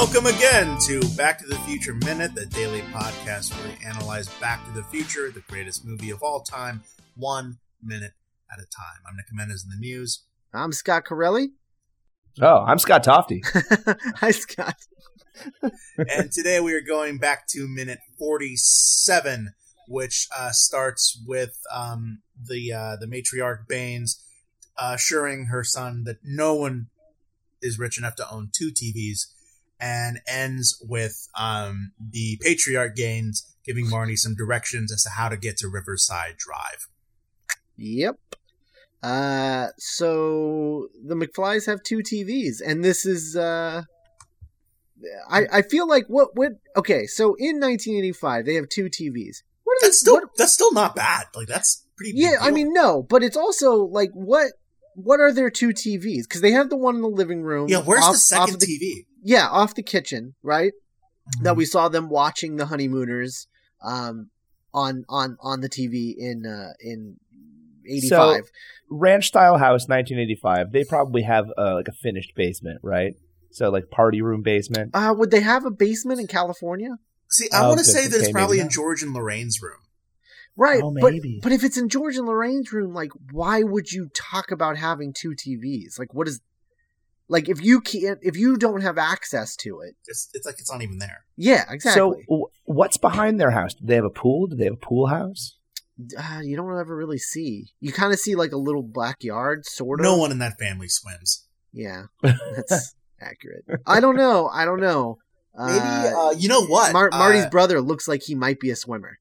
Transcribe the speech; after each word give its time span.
Welcome 0.00 0.24
again 0.24 0.78
to 0.86 0.98
Back 1.14 1.40
to 1.40 1.46
the 1.46 1.58
Future 1.66 1.92
Minute, 1.92 2.34
the 2.34 2.46
daily 2.46 2.80
podcast 2.80 3.54
where 3.54 3.68
we 3.68 3.84
analyze 3.84 4.30
Back 4.40 4.64
to 4.64 4.72
the 4.72 4.82
Future, 4.84 5.30
the 5.30 5.42
greatest 5.46 5.84
movie 5.84 6.08
of 6.08 6.22
all 6.22 6.40
time, 6.40 6.82
one 7.16 7.58
minute 7.84 8.12
at 8.50 8.58
a 8.58 8.62
time. 8.62 9.02
I'm 9.06 9.14
Nick 9.14 9.26
Menez 9.26 9.62
in 9.62 9.68
the 9.68 9.76
news. 9.76 10.22
I'm 10.54 10.72
Scott 10.72 11.04
Corelli. 11.04 11.50
Oh, 12.40 12.64
I'm 12.66 12.78
Scott 12.78 13.04
Tofty. 13.04 13.42
Hi, 14.16 14.30
Scott. 14.30 14.76
and 15.98 16.32
today 16.32 16.60
we 16.60 16.72
are 16.72 16.80
going 16.80 17.18
back 17.18 17.46
to 17.48 17.68
minute 17.68 17.98
47, 18.18 19.52
which 19.86 20.28
uh, 20.34 20.48
starts 20.52 21.22
with 21.26 21.58
um, 21.70 22.22
the 22.42 22.72
uh, 22.72 22.96
the 22.96 23.06
matriarch 23.06 23.68
Baines 23.68 24.18
uh, 24.78 24.92
assuring 24.94 25.48
her 25.50 25.62
son 25.62 26.04
that 26.04 26.20
no 26.24 26.54
one 26.54 26.86
is 27.60 27.78
rich 27.78 27.98
enough 27.98 28.16
to 28.16 28.30
own 28.32 28.48
two 28.50 28.70
TVs, 28.72 29.26
and 29.80 30.20
ends 30.28 30.82
with 30.86 31.28
um, 31.38 31.92
the 31.98 32.38
patriarch 32.42 32.96
Baines 32.96 33.46
giving 33.64 33.88
Marty 33.88 34.16
some 34.16 34.34
directions 34.34 34.92
as 34.92 35.02
to 35.04 35.10
how 35.10 35.28
to 35.28 35.36
get 35.36 35.56
to 35.58 35.68
Riverside 35.68 36.36
Drive. 36.36 36.88
Yep. 37.76 38.16
Uh, 39.02 39.68
so 39.78 40.88
the 41.04 41.14
McFlys 41.14 41.66
have 41.66 41.82
two 41.82 41.98
TVs, 41.98 42.60
and 42.64 42.84
this 42.84 43.06
is 43.06 43.36
uh, 43.36 43.82
I 45.30 45.46
I 45.50 45.62
feel 45.62 45.88
like 45.88 46.04
what 46.08 46.30
what 46.34 46.52
okay. 46.76 47.06
So 47.06 47.34
in 47.38 47.60
1985, 47.60 48.44
they 48.44 48.54
have 48.54 48.68
two 48.68 48.86
TVs. 48.86 49.42
What 49.64 49.74
are 49.74 49.86
That's 49.86 50.00
they, 50.00 50.04
still 50.04 50.14
what, 50.14 50.24
that's 50.36 50.52
still 50.52 50.72
not 50.72 50.94
bad. 50.94 51.26
Like 51.34 51.48
that's 51.48 51.86
pretty. 51.96 52.12
yeah. 52.16 52.36
I 52.40 52.50
mean, 52.50 52.72
no, 52.72 53.02
but 53.02 53.22
it's 53.22 53.36
also 53.36 53.76
like 53.76 54.10
what 54.12 54.52
what 54.94 55.20
are 55.20 55.32
their 55.32 55.50
two 55.50 55.68
TVs? 55.68 56.24
Because 56.24 56.42
they 56.42 56.50
have 56.52 56.68
the 56.68 56.76
one 56.76 56.96
in 56.96 57.02
the 57.02 57.08
living 57.08 57.42
room. 57.42 57.68
yeah. 57.68 57.78
Where's 57.78 58.04
off- 58.04 58.12
the 58.12 58.18
second 58.18 58.54
off 58.54 58.60
the, 58.60 58.66
TV? 58.66 59.06
Yeah, 59.22 59.48
off 59.48 59.74
the 59.74 59.82
kitchen, 59.82 60.34
right? 60.42 60.72
Mm-hmm. 60.72 61.44
That 61.44 61.56
we 61.56 61.64
saw 61.64 61.88
them 61.88 62.08
watching 62.08 62.56
the 62.56 62.66
honeymooners 62.66 63.46
um 63.82 64.30
on 64.74 65.04
on 65.08 65.36
on 65.40 65.60
the 65.60 65.68
TV 65.68 66.14
in 66.16 66.46
uh 66.46 66.72
in 66.80 67.16
85. 67.86 68.44
Ranch 68.90 69.26
style 69.26 69.56
house, 69.58 69.88
1985. 69.88 70.72
They 70.72 70.84
probably 70.84 71.22
have 71.22 71.46
uh, 71.56 71.74
like 71.74 71.88
a 71.88 71.92
finished 71.92 72.34
basement, 72.34 72.80
right? 72.82 73.14
So 73.50 73.70
like 73.70 73.90
party 73.90 74.22
room 74.22 74.42
basement. 74.42 74.90
Uh, 74.94 75.14
would 75.16 75.30
they 75.30 75.40
have 75.40 75.64
a 75.64 75.70
basement 75.70 76.20
in 76.20 76.26
California? 76.26 76.98
See, 77.30 77.48
I 77.52 77.64
Oh, 77.64 77.68
want 77.68 77.78
to 77.78 77.84
say 77.84 78.06
that 78.06 78.20
it's 78.20 78.30
probably 78.30 78.58
in 78.58 78.64
not. 78.66 78.72
George 78.72 79.02
and 79.02 79.12
Lorraine's 79.12 79.60
room. 79.62 79.78
Right, 80.56 80.82
Oh, 80.82 80.94
but 81.00 81.14
but 81.42 81.52
if 81.52 81.64
it's 81.64 81.78
in 81.78 81.88
George 81.88 82.16
and 82.16 82.26
Lorraine's 82.26 82.72
room, 82.72 82.92
like, 82.92 83.12
why 83.32 83.62
would 83.62 83.92
you 83.92 84.10
talk 84.14 84.50
about 84.50 84.76
having 84.76 85.12
two 85.12 85.30
TVs? 85.30 85.98
Like, 85.98 86.12
what 86.12 86.28
is, 86.28 86.40
like, 87.30 87.48
if 87.48 87.62
you 87.62 87.80
can't, 87.80 88.18
if 88.22 88.36
you 88.36 88.56
don't 88.58 88.82
have 88.82 88.98
access 88.98 89.56
to 89.64 89.80
it, 89.80 89.94
It's 90.06 90.28
it's 90.34 90.44
like 90.44 90.56
it's 90.58 90.70
not 90.70 90.82
even 90.82 90.98
there. 90.98 91.24
yeah, 91.36 91.64
exactly. 91.70 91.98
So 91.98 92.04
w- 92.28 92.46
what's 92.64 92.98
behind 92.98 93.40
their 93.40 93.52
house? 93.52 93.72
Do 93.74 93.86
they 93.86 93.94
have 93.94 94.04
a 94.04 94.10
pool? 94.22 94.46
Do 94.48 94.56
they 94.56 94.64
have 94.64 94.74
a 94.82 94.86
pool 94.86 95.06
house? 95.06 95.56
uh, 96.18 96.40
you 96.42 96.56
don't 96.56 96.78
ever 96.78 96.96
really 96.96 97.18
see. 97.18 97.72
You 97.80 97.92
kind 97.92 98.12
of 98.12 98.18
see 98.18 98.34
like 98.34 98.52
a 98.52 98.56
little 98.56 98.82
backyard, 98.82 99.64
sort 99.66 100.00
of. 100.00 100.04
No 100.04 100.16
one 100.16 100.30
in 100.32 100.38
that 100.40 100.58
family 100.58 100.88
swims. 100.88 101.46
Yeah, 101.72 102.04
that's 102.22 102.94
accurate. 103.20 103.64
I 103.86 104.00
don't 104.00 104.16
know. 104.16 104.48
I 104.48 104.64
don't 104.64 104.80
know. 104.80 105.18
Maybe 105.58 105.78
Uh, 105.78 106.28
uh, 106.28 106.30
you 106.32 106.48
know 106.48 106.64
what? 106.66 106.92
Mar- 106.92 107.10
Marty's 107.12 107.44
Uh, 107.44 107.50
brother 107.50 107.80
looks 107.80 108.06
like 108.08 108.22
he 108.24 108.34
might 108.34 108.60
be 108.60 108.70
a 108.70 108.76
swimmer. 108.76 109.18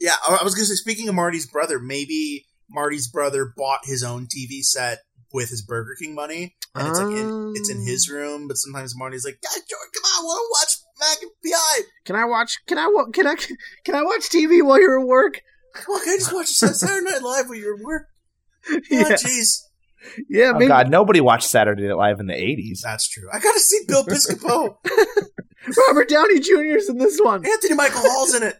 Yeah, 0.00 0.14
I 0.28 0.38
I 0.40 0.44
was 0.44 0.54
going 0.54 0.62
to 0.64 0.68
say, 0.68 0.76
speaking 0.76 1.08
of 1.08 1.14
Marty's 1.14 1.46
brother, 1.50 1.78
maybe 1.80 2.46
Marty's 2.70 3.08
brother 3.08 3.52
bought 3.56 3.80
his 3.84 4.02
own 4.04 4.26
TV 4.28 4.62
set 4.62 4.98
with 5.32 5.50
his 5.50 5.62
Burger 5.62 5.94
King 6.00 6.14
money, 6.14 6.56
and 6.74 6.88
it's 6.88 6.98
like 6.98 7.14
in, 7.16 7.52
it's 7.56 7.70
in 7.70 7.80
his 7.86 8.08
room. 8.10 8.48
But 8.48 8.56
sometimes 8.56 8.96
Marty's 8.96 9.24
like, 9.24 9.38
"God, 9.42 9.60
George, 9.68 9.90
come 9.94 10.04
on, 10.04 10.20
I 10.20 10.24
want 10.24 10.38
to 10.40 10.50
watch 10.58 11.10
Magnum 11.10 11.30
PI. 11.44 11.82
Can 12.04 12.16
I 12.16 12.24
watch? 12.24 12.58
Can 12.66 12.78
I? 12.78 12.86
wa- 12.86 13.06
Can 13.12 13.26
I? 13.26 13.34
Can 13.84 13.94
I 13.94 14.02
watch 14.02 14.28
TV 14.30 14.64
while 14.64 14.80
you're 14.80 15.00
at 15.00 15.06
work? 15.06 15.40
Come 15.74 15.94
on, 15.96 16.02
can 16.04 16.14
I 16.14 16.16
just 16.16 16.32
watch 16.34 16.46
Saturday 16.48 17.04
Night 17.04 17.22
Live 17.22 17.46
while 17.48 17.54
you're 17.58 17.74
at 17.76 17.82
work? 17.84 18.06
Oh, 18.70 18.78
Yeah, 18.90 19.10
jeez, 19.12 19.60
yeah. 20.28 20.50
Oh 20.54 20.58
Maybe, 20.58 20.66
God, 20.68 20.90
nobody 20.90 21.20
watched 21.20 21.48
Saturday 21.48 21.86
Night 21.86 21.96
Live 21.96 22.20
in 22.20 22.26
the 22.26 22.34
80s. 22.34 22.80
that's 22.82 23.08
true. 23.08 23.28
I 23.32 23.38
got 23.38 23.52
to 23.52 23.60
see 23.60 23.80
Bill 23.86 24.04
Piscopo. 24.06 24.76
Robert 25.88 26.08
Downey 26.08 26.40
Jr.'s 26.40 26.88
in 26.88 26.98
this 26.98 27.18
one. 27.22 27.46
Anthony 27.46 27.74
Michael 27.74 28.00
Hall's 28.02 28.34
in 28.34 28.42
it. 28.42 28.56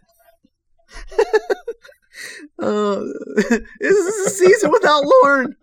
Uh, 2.61 3.03
this 3.37 3.67
is 3.81 4.27
a 4.27 4.31
season 4.31 4.71
without 4.71 5.05
Lorne. 5.05 5.57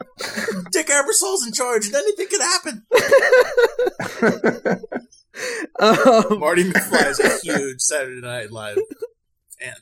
Dick 0.71 0.88
Ebersol's 0.88 1.45
in 1.45 1.53
charge, 1.53 1.85
and 1.88 1.95
anything 1.95 2.27
could 2.27 2.41
happen. 2.41 2.85
Um, 5.79 6.39
Marty 6.39 6.63
McFly 6.63 7.09
is 7.09 7.19
a 7.19 7.38
huge 7.39 7.81
Saturday 7.81 8.21
Night 8.21 8.51
Live 8.51 8.77
fan. 9.59 9.75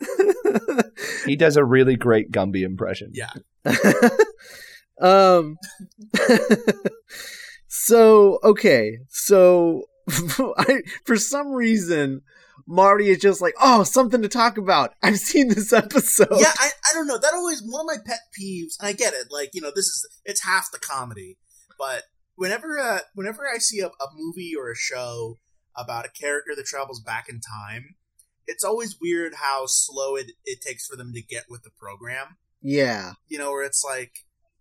He 1.26 1.36
does 1.36 1.58
a 1.58 1.64
really 1.64 1.96
great 1.96 2.30
Gumby 2.32 2.62
impression. 2.62 3.12
Yeah. 3.12 3.30
um. 5.00 5.56
so 7.68 8.38
okay, 8.42 8.98
so 9.08 9.84
I, 10.56 10.82
for 11.04 11.16
some 11.16 11.52
reason, 11.52 12.22
Marty 12.66 13.10
is 13.10 13.18
just 13.18 13.40
like, 13.40 13.54
oh, 13.60 13.84
something 13.84 14.22
to 14.22 14.28
talk 14.28 14.56
about. 14.56 14.94
I've 15.02 15.18
seen 15.18 15.48
this 15.48 15.72
episode. 15.72 16.28
yeah, 16.38 16.52
I, 16.58 16.70
I 16.90 16.94
don't 16.94 17.06
know. 17.06 17.18
That 17.18 17.34
always 17.34 17.62
one 17.62 17.80
of 17.82 17.86
my 17.86 18.02
pet 18.04 18.20
peeves, 18.38 18.78
and 18.80 18.88
I 18.88 18.92
get 18.92 19.14
it. 19.14 19.28
Like 19.30 19.50
you 19.52 19.60
know, 19.60 19.70
this 19.74 19.86
is 19.86 20.08
it's 20.24 20.44
half 20.44 20.70
the 20.72 20.78
comedy, 20.78 21.38
but 21.78 22.04
whenever 22.36 22.78
uh, 22.78 23.00
whenever 23.14 23.42
I 23.52 23.58
see 23.58 23.80
a, 23.80 23.88
a 23.88 24.08
movie 24.16 24.52
or 24.58 24.70
a 24.70 24.76
show 24.76 25.38
about 25.76 26.06
a 26.06 26.10
character 26.10 26.54
that 26.56 26.66
travels 26.66 27.00
back 27.00 27.28
in 27.28 27.40
time, 27.40 27.96
it's 28.46 28.64
always 28.64 28.96
weird 29.00 29.34
how 29.36 29.64
slow 29.66 30.16
it 30.16 30.32
it 30.44 30.60
takes 30.60 30.86
for 30.86 30.96
them 30.96 31.12
to 31.14 31.22
get 31.22 31.44
with 31.48 31.62
the 31.62 31.70
program. 31.78 32.36
yeah, 32.62 33.12
You 33.28 33.38
know, 33.38 33.50
where 33.50 33.64
it's 33.64 33.84
like 33.84 34.12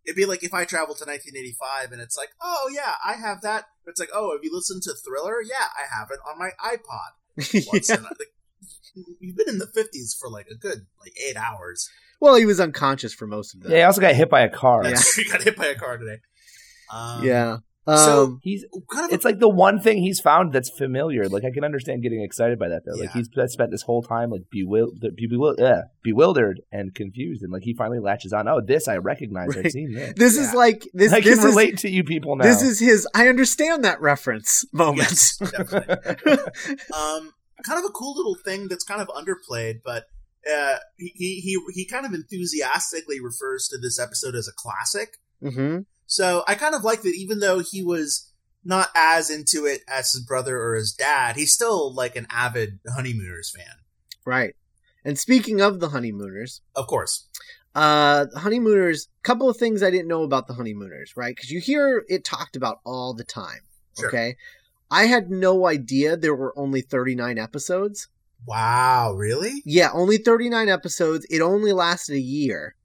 it'd 0.05 0.17
be 0.17 0.25
like 0.25 0.43
if 0.43 0.53
I 0.53 0.65
travel 0.65 0.95
to 0.95 1.05
1985 1.05 1.91
and 1.93 2.01
it's 2.01 2.17
like, 2.17 2.29
oh 2.41 2.69
yeah, 2.73 2.95
I 3.05 3.13
have 3.13 3.41
that. 3.41 3.65
It's 3.85 3.99
like, 3.99 4.09
oh, 4.13 4.31
have 4.33 4.43
you 4.43 4.53
listened 4.53 4.81
to 4.83 4.93
Thriller? 4.93 5.41
Yeah, 5.41 5.67
I 5.77 5.85
have 5.97 6.09
it 6.11 6.19
on 6.29 6.39
my 6.39 6.51
iPod. 6.63 7.15
Once 7.37 7.89
yeah. 7.89 7.95
like, 7.95 8.33
you've 9.19 9.35
been 9.35 9.49
in 9.49 9.57
the 9.59 9.65
50s 9.65 10.17
for 10.19 10.29
like 10.29 10.47
a 10.51 10.55
good 10.55 10.85
like 10.99 11.13
eight 11.27 11.35
hours. 11.35 11.89
Well, 12.19 12.35
he 12.35 12.45
was 12.45 12.59
unconscious 12.59 13.13
for 13.13 13.27
most 13.27 13.53
of 13.53 13.61
that. 13.61 13.71
Yeah, 13.71 13.77
he 13.77 13.83
also 13.83 14.01
got 14.01 14.15
hit 14.15 14.29
by 14.29 14.41
a 14.41 14.49
car. 14.49 14.83
That's 14.83 15.13
true. 15.13 15.23
He 15.25 15.31
got 15.31 15.41
hit 15.41 15.57
by 15.57 15.65
a 15.65 15.75
car 15.75 15.97
today. 15.97 16.19
Um, 16.91 17.23
yeah. 17.23 17.57
So- 17.85 18.23
Um, 18.23 18.39
He's 18.41 18.65
kind 18.91 19.05
of. 19.07 19.11
it's 19.13 19.25
like 19.25 19.39
the 19.39 19.49
one 19.49 19.79
thing 19.79 19.97
he's 19.97 20.19
found 20.21 20.53
that's 20.53 20.69
familiar. 20.69 21.27
Like 21.27 21.43
I 21.43 21.51
can 21.51 21.63
understand 21.65 22.01
getting 22.01 22.21
excited 22.23 22.57
by 22.57 22.69
that 22.69 22.83
though. 22.85 22.93
Like 22.93 23.13
Yeah. 23.15 23.21
he's 23.35 23.51
spent 23.51 23.71
this 23.71 23.81
whole 23.81 24.01
time 24.01 24.29
like 24.29 24.43
bewildered, 24.49 25.15
bewildered, 25.15 25.59
uh, 25.65 25.81
bewildered 26.03 26.61
and 26.71 26.95
confused, 26.95 27.43
and 27.43 27.51
like 27.51 27.63
he 27.63 27.73
finally 27.73 27.99
latches 27.99 28.31
on. 28.33 28.47
Oh, 28.47 28.61
this 28.65 28.87
I 28.87 28.97
recognize. 28.97 29.49
Right. 29.55 29.65
I've 29.65 29.71
seen 29.71 29.93
this. 29.93 30.13
this 30.15 30.37
is 30.37 30.53
like 30.53 30.87
this. 30.93 31.11
I 31.11 31.19
this 31.19 31.37
can 31.39 31.39
is 31.39 31.43
relate 31.53 31.77
to 31.79 31.89
you 31.89 32.03
people 32.03 32.35
now. 32.37 32.43
this 32.45 32.61
is 32.61 32.79
his. 32.79 33.07
I 33.13 33.27
understand 33.27 33.83
that 33.83 33.99
reference 34.01 34.63
moment. 34.71 35.09
yes, 35.11 35.37
um, 36.93 37.31
kind 37.65 37.79
of 37.79 37.85
a 37.85 37.89
cool 37.93 38.15
little 38.15 38.35
thing 38.43 38.67
that's 38.67 38.83
kind 38.83 39.01
of 39.01 39.07
underplayed, 39.09 39.81
but 39.83 40.05
uh, 40.49 40.77
he, 40.97 41.11
he 41.15 41.39
he 41.41 41.57
he 41.73 41.85
kind 41.85 42.05
of 42.05 42.13
enthusiastically 42.13 43.19
refers 43.19 43.67
to 43.69 43.77
this 43.77 43.99
episode 43.99 44.35
as 44.35 44.47
a 44.47 44.53
classic. 44.55 45.17
hmm 45.41 45.79
So 46.05 46.43
I 46.47 46.55
kind 46.55 46.75
of 46.75 46.83
like 46.83 47.01
that, 47.01 47.15
even 47.15 47.39
though 47.39 47.59
he 47.59 47.83
was 47.83 48.31
not 48.63 48.89
as 48.95 49.29
into 49.29 49.65
it 49.65 49.81
as 49.87 50.11
his 50.11 50.21
brother 50.23 50.57
or 50.61 50.75
his 50.75 50.93
dad, 50.93 51.35
he's 51.35 51.53
still 51.53 51.93
like 51.93 52.15
an 52.15 52.27
avid 52.29 52.79
Honeymooners 52.87 53.51
fan. 53.51 53.75
Right. 54.25 54.55
And 55.03 55.19
speaking 55.19 55.59
of 55.59 55.79
the 55.79 55.89
honeymooners, 55.89 56.61
Of 56.75 56.87
course, 56.87 57.27
uh, 57.75 58.25
the 58.31 58.39
honeymooners. 58.39 59.09
Couple 59.23 59.49
of 59.49 59.57
things 59.57 59.81
I 59.83 59.89
didn't 59.91 60.07
know 60.07 60.23
about 60.23 60.47
the 60.47 60.53
honeymooners. 60.53 61.13
Right, 61.17 61.35
because 61.35 61.51
you 61.51 61.59
hear 61.59 62.05
it 62.07 62.23
talked 62.23 62.55
about 62.55 62.79
all 62.85 63.13
the 63.13 63.23
time. 63.25 63.59
Sure. 63.99 64.07
Okay. 64.07 64.37
I 64.91 65.05
had 65.05 65.31
no 65.31 65.65
idea 65.67 66.15
there 66.15 66.35
were 66.35 66.53
only 66.57 66.81
39 66.81 67.37
episodes. 67.39 68.07
wow, 68.45 69.13
really? 69.13 69.61
Yeah, 69.65 69.89
only 69.93 70.17
39 70.17 70.69
episodes. 70.69 71.25
It 71.29 71.41
only 71.41 71.73
lasted 71.73 72.13
a 72.15 72.19
year. 72.21 72.75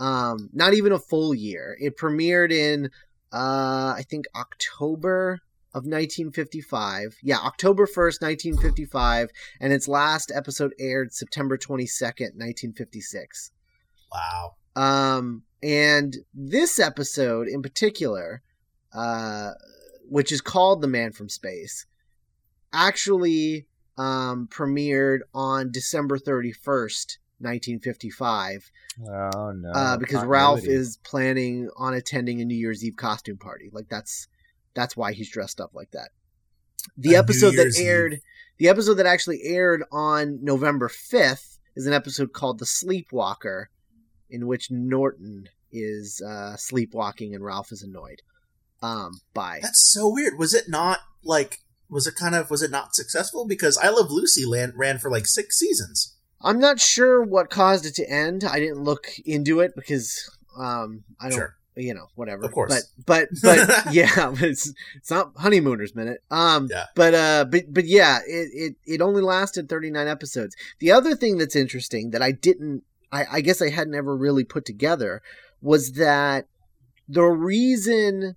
Um, 0.00 0.50
not 0.52 0.74
even 0.74 0.92
a 0.92 0.98
full 0.98 1.34
year. 1.34 1.76
It 1.80 1.96
premiered 1.96 2.50
in 2.50 2.90
uh 3.32 3.94
I 3.96 4.02
think 4.08 4.24
October 4.34 5.40
of 5.72 5.84
1955. 5.84 7.18
Yeah, 7.22 7.38
October 7.38 7.86
1st, 7.86 8.22
1955, 8.22 9.30
and 9.60 9.72
its 9.72 9.86
last 9.86 10.32
episode 10.34 10.74
aired 10.80 11.12
September 11.12 11.56
22nd, 11.56 12.34
1956. 12.34 13.52
Wow. 14.12 14.56
Um, 14.74 15.44
and 15.62 16.16
this 16.34 16.80
episode 16.80 17.46
in 17.46 17.62
particular, 17.62 18.42
uh, 18.92 19.52
which 20.08 20.32
is 20.32 20.40
called 20.40 20.82
The 20.82 20.88
Man 20.88 21.12
from 21.12 21.28
Space, 21.28 21.86
actually 22.72 23.66
um, 23.96 24.48
premiered 24.50 25.20
on 25.32 25.70
December 25.70 26.18
31st, 26.18 27.18
1955, 27.40 28.70
oh 29.08 29.52
no, 29.52 29.70
uh, 29.70 29.96
because 29.96 30.24
Ralph 30.24 30.58
continuity. 30.60 30.80
is 30.80 30.98
planning 31.04 31.70
on 31.76 31.94
attending 31.94 32.40
a 32.40 32.44
New 32.44 32.56
Year's 32.56 32.84
Eve 32.84 32.96
costume 32.96 33.38
party. 33.38 33.70
Like 33.72 33.88
that's 33.88 34.28
that's 34.74 34.96
why 34.96 35.12
he's 35.12 35.30
dressed 35.30 35.60
up 35.60 35.70
like 35.74 35.90
that. 35.92 36.10
the 36.96 37.14
A 37.14 37.18
episode 37.18 37.52
that 37.52 37.64
Year's 37.64 37.80
Eve. 37.80 37.86
aired, 37.86 38.20
the 38.58 38.68
episode 38.68 38.94
that 38.94 39.06
actually 39.06 39.40
aired 39.44 39.82
on 39.90 40.38
November 40.42 40.88
fifth, 40.88 41.58
is 41.74 41.86
an 41.86 41.92
episode 41.92 42.32
called 42.32 42.58
"The 42.58 42.66
Sleepwalker," 42.66 43.66
in 44.28 44.46
which 44.46 44.70
Norton 44.70 45.48
is 45.72 46.20
uh, 46.26 46.56
sleepwalking 46.56 47.34
and 47.34 47.44
Ralph 47.44 47.72
is 47.72 47.82
annoyed 47.82 48.22
um, 48.82 49.20
by. 49.34 49.60
That's 49.62 49.90
so 49.92 50.08
weird. 50.08 50.38
Was 50.38 50.52
it 50.54 50.68
not 50.68 50.98
like? 51.24 51.58
Was 51.88 52.06
it 52.06 52.14
kind 52.14 52.34
of? 52.34 52.50
Was 52.50 52.62
it 52.62 52.70
not 52.70 52.94
successful? 52.94 53.46
Because 53.46 53.76
I 53.78 53.88
Love 53.88 54.10
Lucy 54.10 54.44
ran, 54.48 54.72
ran 54.76 54.98
for 54.98 55.10
like 55.10 55.26
six 55.26 55.58
seasons. 55.58 56.16
I'm 56.42 56.58
not 56.58 56.80
sure 56.80 57.22
what 57.22 57.50
caused 57.50 57.84
it 57.86 57.94
to 57.96 58.08
end. 58.10 58.44
I 58.44 58.58
didn't 58.58 58.82
look 58.82 59.06
into 59.24 59.60
it 59.60 59.72
because 59.76 60.30
um, 60.58 61.04
I 61.20 61.28
don't, 61.28 61.38
Sure. 61.38 61.56
you 61.76 61.92
know, 61.94 62.06
whatever. 62.14 62.44
Of 62.44 62.52
course. 62.52 62.88
but 63.06 63.28
but 63.42 63.66
but 63.66 63.86
yeah, 63.94 64.32
it's 64.40 64.72
it's 64.96 65.10
not 65.10 65.32
honeymooners 65.36 65.94
minute. 65.94 66.22
Um, 66.30 66.68
Yeah. 66.70 66.86
but 66.94 67.14
uh, 67.14 67.44
but 67.44 67.64
but 67.72 67.84
yeah, 67.84 68.18
it 68.26 68.48
it 68.54 68.76
it 68.86 69.00
only 69.00 69.22
lasted 69.22 69.68
39 69.68 70.08
episodes. 70.08 70.56
The 70.78 70.92
other 70.92 71.14
thing 71.14 71.36
that's 71.38 71.56
interesting 71.56 72.10
that 72.10 72.22
I 72.22 72.32
didn't, 72.32 72.84
I, 73.12 73.24
I 73.32 73.40
guess 73.42 73.60
I 73.60 73.70
hadn't 73.70 73.94
ever 73.94 74.16
really 74.16 74.44
put 74.44 74.64
together 74.64 75.22
was 75.60 75.92
that 75.92 76.46
the 77.08 77.24
reason. 77.24 78.36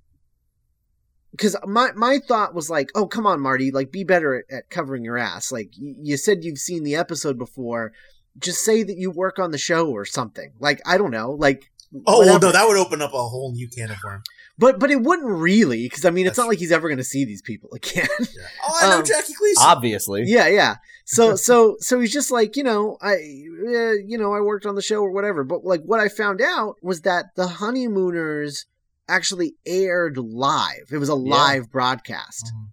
Because 1.33 1.55
my 1.65 1.91
my 1.95 2.19
thought 2.27 2.53
was 2.55 2.69
like, 2.69 2.89
oh 2.95 3.07
come 3.07 3.25
on, 3.25 3.41
Marty, 3.41 3.71
like 3.71 3.91
be 3.91 4.03
better 4.03 4.35
at, 4.35 4.55
at 4.55 4.69
covering 4.69 5.03
your 5.03 5.17
ass. 5.17 5.51
Like 5.51 5.71
y- 5.81 5.95
you 6.01 6.15
said, 6.17 6.43
you've 6.43 6.59
seen 6.59 6.83
the 6.83 6.95
episode 6.95 7.37
before. 7.37 7.91
Just 8.39 8.63
say 8.63 8.81
that 8.83 8.97
you 8.97 9.11
work 9.11 9.37
on 9.39 9.51
the 9.51 9.57
show 9.57 9.89
or 9.89 10.05
something. 10.05 10.53
Like 10.59 10.79
I 10.85 10.97
don't 10.97 11.11
know, 11.11 11.31
like 11.31 11.69
Oh 12.07 12.21
well, 12.21 12.39
no, 12.39 12.51
that 12.51 12.67
would 12.67 12.77
open 12.77 13.03
up 13.03 13.13
a 13.13 13.17
whole 13.27 13.51
new 13.53 13.67
can 13.69 13.91
of 13.91 13.97
worms. 14.03 14.23
But 14.57 14.79
but 14.79 14.89
it 14.89 15.01
wouldn't 15.01 15.27
really, 15.29 15.83
because 15.83 16.05
I 16.05 16.09
mean, 16.09 16.25
it's 16.25 16.37
That's 16.37 16.45
not 16.45 16.49
like 16.49 16.57
he's 16.59 16.71
ever 16.71 16.87
going 16.87 16.97
to 16.97 17.03
see 17.03 17.23
these 17.25 17.41
people 17.43 17.69
again. 17.73 18.07
Yeah. 18.19 18.47
Oh, 18.67 18.79
I 18.81 18.89
know 18.89 18.97
Um, 18.99 19.05
Jackie 19.05 19.33
Gleason. 19.37 19.63
Obviously. 19.63 20.23
yeah, 20.25 20.47
yeah. 20.47 20.75
So 21.05 21.35
so 21.47 21.75
so 21.79 21.99
he's 21.99 22.11
just 22.13 22.31
like 22.31 22.55
you 22.55 22.63
know 22.63 22.97
I 23.01 23.13
uh, 23.13 23.93
you 24.07 24.17
know 24.17 24.33
I 24.33 24.41
worked 24.41 24.65
on 24.65 24.73
the 24.75 24.81
show 24.81 25.01
or 25.01 25.11
whatever. 25.11 25.43
But 25.43 25.65
like 25.65 25.81
what 25.83 25.99
I 25.99 26.09
found 26.09 26.41
out 26.41 26.75
was 26.81 27.01
that 27.01 27.35
the 27.35 27.47
honeymooners 27.47 28.65
actually 29.07 29.55
aired 29.65 30.17
live. 30.17 30.87
It 30.91 30.97
was 30.97 31.09
a 31.09 31.13
Yeah. 31.13 31.35
live 31.35 31.71
broadcast. 31.71 32.51
Mhm. 32.55 32.67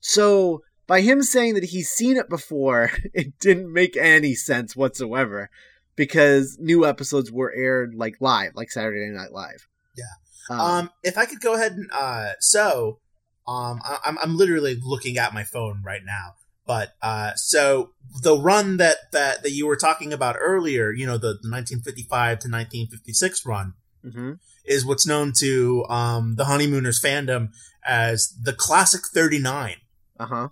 So 0.00 0.62
by 0.86 1.00
him 1.02 1.22
saying 1.22 1.54
that 1.54 1.64
he's 1.64 1.90
seen 1.90 2.16
it 2.16 2.28
before, 2.28 2.90
it 3.14 3.38
didn't 3.38 3.72
make 3.72 3.96
any 3.96 4.34
sense 4.34 4.74
whatsoever 4.76 5.50
because 5.96 6.56
new 6.60 6.86
episodes 6.86 7.30
were 7.30 7.52
aired 7.52 7.94
like 7.94 8.16
live, 8.20 8.52
like 8.54 8.70
Saturday 8.70 9.10
Night 9.10 9.32
Live. 9.32 9.66
Yeah. 9.96 10.04
Um, 10.50 10.60
Um, 10.60 10.90
if 11.02 11.18
I 11.18 11.26
could 11.26 11.40
go 11.40 11.54
ahead 11.54 11.72
and 11.72 11.90
uh, 11.92 12.32
so, 12.40 13.00
um, 13.46 13.80
I, 13.84 13.98
I'm 14.04 14.18
I'm 14.18 14.36
literally 14.36 14.78
looking 14.82 15.18
at 15.18 15.34
my 15.34 15.44
phone 15.44 15.82
right 15.84 16.02
now. 16.04 16.34
But 16.66 16.92
uh, 17.02 17.32
so 17.36 17.92
the 18.22 18.36
run 18.38 18.76
that 18.76 18.96
that 19.12 19.42
that 19.42 19.50
you 19.52 19.66
were 19.66 19.76
talking 19.76 20.12
about 20.12 20.36
earlier, 20.38 20.92
you 20.92 21.06
know, 21.06 21.16
the, 21.18 21.38
the 21.42 21.50
1955 21.50 22.38
to 22.40 22.48
1956 22.48 23.44
run, 23.46 23.72
mhm. 24.04 24.38
Is 24.68 24.84
what's 24.84 25.06
known 25.06 25.32
to 25.40 25.84
um 25.88 26.36
the 26.36 26.44
honeymooners 26.44 27.00
fandom 27.02 27.48
as 27.86 28.34
the 28.40 28.52
classic 28.52 29.02
39. 29.12 29.76
uh-huh. 30.20 30.48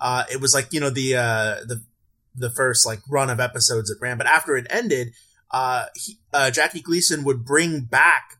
uh, 0.00 0.24
it 0.30 0.40
was 0.40 0.54
like 0.54 0.72
you 0.72 0.80
know 0.80 0.90
the 0.90 1.16
uh, 1.16 1.56
the 1.66 1.84
the 2.34 2.50
first 2.50 2.86
like 2.86 3.00
run 3.08 3.30
of 3.30 3.40
episodes 3.40 3.90
it 3.90 3.98
ran, 4.00 4.16
but 4.16 4.26
after 4.26 4.56
it 4.56 4.66
ended, 4.70 5.08
uh, 5.50 5.86
he, 5.94 6.18
uh, 6.32 6.50
Jackie 6.50 6.80
Gleason 6.80 7.24
would 7.24 7.44
bring 7.44 7.80
back 7.80 8.38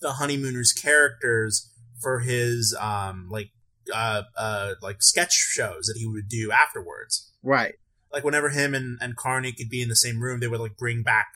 the 0.00 0.12
honeymooners 0.12 0.72
characters 0.72 1.70
for 2.00 2.20
his 2.20 2.76
um 2.80 3.28
like 3.30 3.50
uh 3.92 4.22
uh 4.36 4.74
like 4.82 5.02
sketch 5.02 5.32
shows 5.32 5.86
that 5.86 5.96
he 5.98 6.06
would 6.06 6.28
do 6.28 6.50
afterwards. 6.52 7.32
Right. 7.42 7.74
Like 8.12 8.24
whenever 8.24 8.50
him 8.50 8.74
and 8.74 8.98
and 9.00 9.16
Carney 9.16 9.52
could 9.52 9.70
be 9.70 9.82
in 9.82 9.88
the 9.88 9.96
same 9.96 10.20
room, 10.20 10.40
they 10.40 10.48
would 10.48 10.60
like 10.60 10.76
bring 10.76 11.02
back 11.02 11.28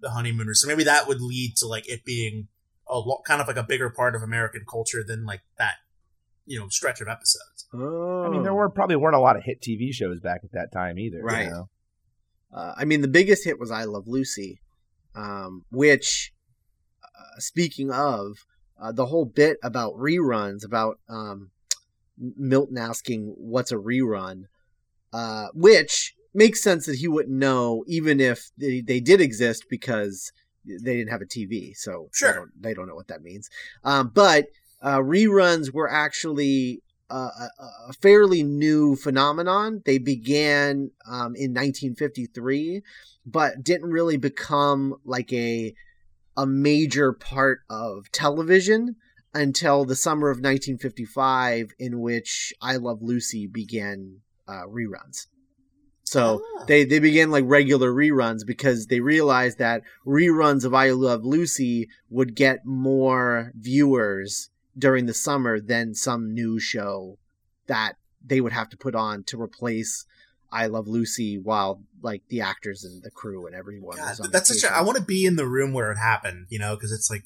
the 0.00 0.10
honeymooners. 0.10 0.62
So 0.62 0.68
maybe 0.68 0.84
that 0.84 1.08
would 1.08 1.20
lead 1.20 1.56
to 1.58 1.66
like 1.66 1.88
it 1.88 2.04
being 2.04 2.48
a 2.88 2.98
lot, 2.98 3.22
kind 3.26 3.40
of 3.40 3.46
like 3.46 3.56
a 3.56 3.62
bigger 3.62 3.90
part 3.90 4.14
of 4.14 4.22
American 4.22 4.64
culture 4.70 5.02
than 5.06 5.24
like 5.24 5.42
that 5.58 5.74
you 6.46 6.58
know 6.58 6.68
stretch 6.68 7.00
of 7.00 7.08
episodes. 7.08 7.66
Oh. 7.72 8.24
I 8.24 8.28
mean, 8.28 8.42
there 8.42 8.54
were 8.54 8.68
probably 8.68 8.96
weren't 8.96 9.16
a 9.16 9.20
lot 9.20 9.36
of 9.36 9.44
hit 9.44 9.60
TV 9.60 9.92
shows 9.92 10.20
back 10.20 10.40
at 10.44 10.52
that 10.52 10.72
time 10.72 10.98
either. 10.98 11.18
you 11.18 11.24
Right. 11.24 11.48
know? 11.48 11.68
Uh, 12.52 12.74
I 12.76 12.84
mean, 12.84 13.00
the 13.00 13.08
biggest 13.08 13.44
hit 13.44 13.58
was 13.58 13.70
"I 13.70 13.84
Love 13.84 14.06
Lucy," 14.06 14.60
um, 15.14 15.64
which, 15.70 16.32
uh, 17.02 17.38
speaking 17.38 17.90
of, 17.90 18.44
uh, 18.80 18.92
the 18.92 19.06
whole 19.06 19.24
bit 19.24 19.56
about 19.62 19.94
reruns, 19.94 20.64
about 20.64 20.98
um, 21.08 21.50
Milton 22.18 22.78
asking 22.78 23.34
what's 23.36 23.72
a 23.72 23.76
rerun, 23.76 24.44
uh, 25.12 25.48
which 25.54 26.14
makes 26.32 26.62
sense 26.62 26.86
that 26.86 26.96
he 26.96 27.08
wouldn't 27.08 27.36
know, 27.36 27.84
even 27.88 28.20
if 28.20 28.50
they, 28.58 28.80
they 28.80 29.00
did 29.00 29.20
exist 29.20 29.64
because 29.70 30.32
they 30.66 30.96
didn't 30.96 31.10
have 31.10 31.22
a 31.22 31.26
TV, 31.26 31.76
so 31.76 32.08
Sure. 32.12 32.30
they, 32.32 32.36
don't, 32.38 32.62
they 32.62 32.74
don't 32.74 32.88
know 32.88 32.94
what 32.94 33.08
that 33.08 33.22
means. 33.22 33.50
Um, 33.84 34.10
but 34.14 34.46
uh, 34.82 34.98
reruns 34.98 35.72
were 35.72 35.90
actually 35.90 36.82
uh, 37.10 37.30
a, 37.58 37.64
a 37.88 37.92
fairly 37.94 38.42
new 38.42 38.96
phenomenon. 38.96 39.82
They 39.84 39.98
began 39.98 40.90
um, 41.06 41.34
in 41.36 41.52
1953, 41.52 42.82
but 43.26 43.62
didn't 43.62 43.90
really 43.90 44.16
become 44.16 44.96
like 45.04 45.32
a 45.32 45.74
a 46.36 46.46
major 46.46 47.12
part 47.12 47.60
of 47.70 48.10
television 48.10 48.96
until 49.32 49.84
the 49.84 49.94
summer 49.94 50.30
of 50.30 50.38
1955, 50.38 51.70
in 51.78 52.00
which 52.00 52.52
I 52.60 52.76
Love 52.76 53.02
Lucy 53.02 53.46
began 53.46 54.18
uh, 54.48 54.64
reruns. 54.68 55.26
So 56.04 56.42
Ah. 56.60 56.64
they 56.66 56.84
they 56.84 56.98
began 56.98 57.30
like 57.30 57.44
regular 57.46 57.90
reruns 57.92 58.46
because 58.46 58.86
they 58.86 59.00
realized 59.00 59.58
that 59.58 59.82
reruns 60.06 60.64
of 60.64 60.74
I 60.74 60.90
Love 60.90 61.24
Lucy 61.24 61.88
would 62.10 62.34
get 62.34 62.64
more 62.64 63.52
viewers 63.58 64.50
during 64.78 65.06
the 65.06 65.14
summer 65.14 65.60
than 65.60 65.94
some 65.94 66.34
new 66.34 66.58
show 66.60 67.18
that 67.66 67.94
they 68.24 68.40
would 68.40 68.52
have 68.52 68.68
to 68.70 68.76
put 68.76 68.94
on 68.94 69.24
to 69.24 69.40
replace 69.40 70.04
I 70.52 70.66
Love 70.66 70.86
Lucy 70.86 71.38
while 71.38 71.82
like 72.02 72.22
the 72.28 72.42
actors 72.42 72.84
and 72.84 73.02
the 73.02 73.10
crew 73.10 73.46
and 73.46 73.56
everyone 73.56 73.96
God, 73.96 74.10
was 74.10 74.20
on 74.20 74.30
that's 74.30 74.48
such 74.48 74.58
a. 74.58 74.60
vacation. 74.66 74.78
I 74.78 74.82
want 74.86 74.98
to 74.98 75.04
be 75.04 75.24
in 75.24 75.36
the 75.36 75.46
room 75.46 75.72
where 75.72 75.90
it 75.90 75.96
happened, 75.98 76.46
you 76.50 76.58
know, 76.58 76.76
because 76.76 76.92
it's 76.92 77.10
like, 77.10 77.24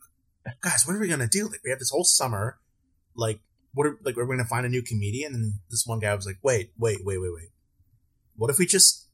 guys, 0.61 0.85
what 0.87 0.95
are 0.97 1.01
we 1.01 1.09
gonna 1.09 1.27
do? 1.29 1.47
Like, 1.49 1.61
we 1.65 1.71
have 1.71 1.79
this 1.81 1.91
whole 1.91 2.05
summer, 2.05 2.59
like, 3.17 3.41
what 3.75 3.87
are 3.87 3.99
like 4.03 4.17
we're 4.17 4.25
gonna 4.27 4.45
find 4.47 4.65
a 4.65 4.69
new 4.69 4.83
comedian? 4.83 5.35
And 5.35 5.55
this 5.69 5.85
one 5.85 5.99
guy 5.99 6.15
was 6.15 6.27
like, 6.27 6.39
wait, 6.43 6.73
wait, 6.79 7.05
wait, 7.05 7.19
wait, 7.21 7.33
wait. 7.35 7.49
What 8.39 8.49
if 8.51 8.59
we 8.59 8.65
just 8.67 9.09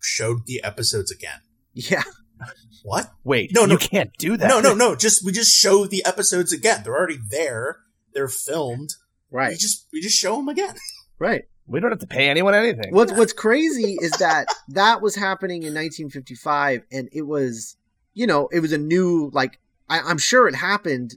showed 0.00 0.46
the 0.46 0.62
episodes 0.62 1.10
again? 1.10 1.40
yeah 1.74 2.02
What? 2.84 3.12
Wait, 3.22 3.52
No, 3.54 3.64
no. 3.64 3.72
you 3.74 3.78
can't 3.78 4.10
do 4.18 4.36
that. 4.36 4.48
No, 4.48 4.60
no, 4.60 4.74
no. 4.74 4.96
Just 4.96 5.24
we 5.24 5.30
just 5.30 5.52
show 5.52 5.86
the 5.86 6.04
episodes 6.04 6.52
again. 6.52 6.82
They're 6.82 6.96
already 6.96 7.18
there. 7.30 7.78
They're 8.12 8.26
filmed. 8.28 8.94
Right. 9.30 9.50
We 9.50 9.56
just 9.56 9.86
we 9.92 10.00
just 10.00 10.18
show 10.18 10.36
them 10.36 10.48
again. 10.48 10.74
right 11.18 11.44
We 11.68 11.78
don't 11.80 11.90
have 11.92 12.00
to 12.00 12.06
pay 12.08 12.28
anyone 12.28 12.54
anything. 12.54 12.92
What's 12.92 13.12
what's 13.12 13.32
crazy 13.32 13.96
is 14.00 14.10
that 14.12 14.46
that 14.68 15.00
was 15.00 15.14
happening 15.14 15.62
in 15.62 15.74
1955, 15.74 16.82
and 16.90 17.08
it 17.12 17.22
was, 17.22 17.76
you 18.14 18.26
know, 18.26 18.48
it 18.52 18.60
was 18.60 18.72
a 18.72 18.78
new 18.78 19.30
like. 19.32 19.58
I, 19.88 20.00
I'm 20.00 20.18
sure 20.18 20.48
it 20.48 20.54
happened 20.56 21.14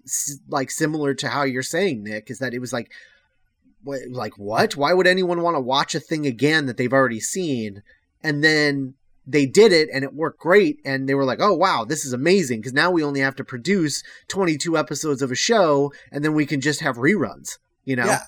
like 0.47 0.69
similar 0.69 1.13
to 1.15 1.29
how 1.29 1.43
you're 1.43 1.63
saying, 1.63 2.03
Nick, 2.03 2.29
is 2.29 2.39
that 2.39 2.53
it 2.53 2.59
was 2.59 2.73
like, 2.73 2.87
what, 2.87 2.91
like 4.09 4.37
what? 4.37 4.75
Why 4.75 4.93
would 4.93 5.07
anyone 5.07 5.41
want 5.41 5.55
to 5.55 5.61
watch 5.61 5.95
a 5.95 5.99
thing 5.99 6.25
again 6.25 6.65
that 6.65 6.77
they've 6.77 6.93
already 6.93 7.19
seen? 7.19 7.83
And 8.23 8.43
then 8.43 8.95
they 9.27 9.45
did 9.45 9.71
it, 9.71 9.89
and 9.91 10.03
it 10.03 10.13
worked 10.13 10.39
great, 10.39 10.79
and 10.85 11.09
they 11.09 11.15
were 11.15 11.25
like, 11.25 11.39
oh 11.41 11.53
wow, 11.53 11.85
this 11.85 12.05
is 12.05 12.13
amazing 12.13 12.59
because 12.59 12.73
now 12.73 12.91
we 12.91 13.03
only 13.03 13.19
have 13.21 13.35
to 13.35 13.43
produce 13.43 14.03
22 14.27 14.77
episodes 14.77 15.21
of 15.21 15.31
a 15.31 15.35
show, 15.35 15.91
and 16.11 16.23
then 16.23 16.33
we 16.33 16.45
can 16.45 16.61
just 16.61 16.81
have 16.81 16.97
reruns, 16.97 17.57
you 17.83 17.95
know. 17.95 18.05
Yeah, 18.05 18.23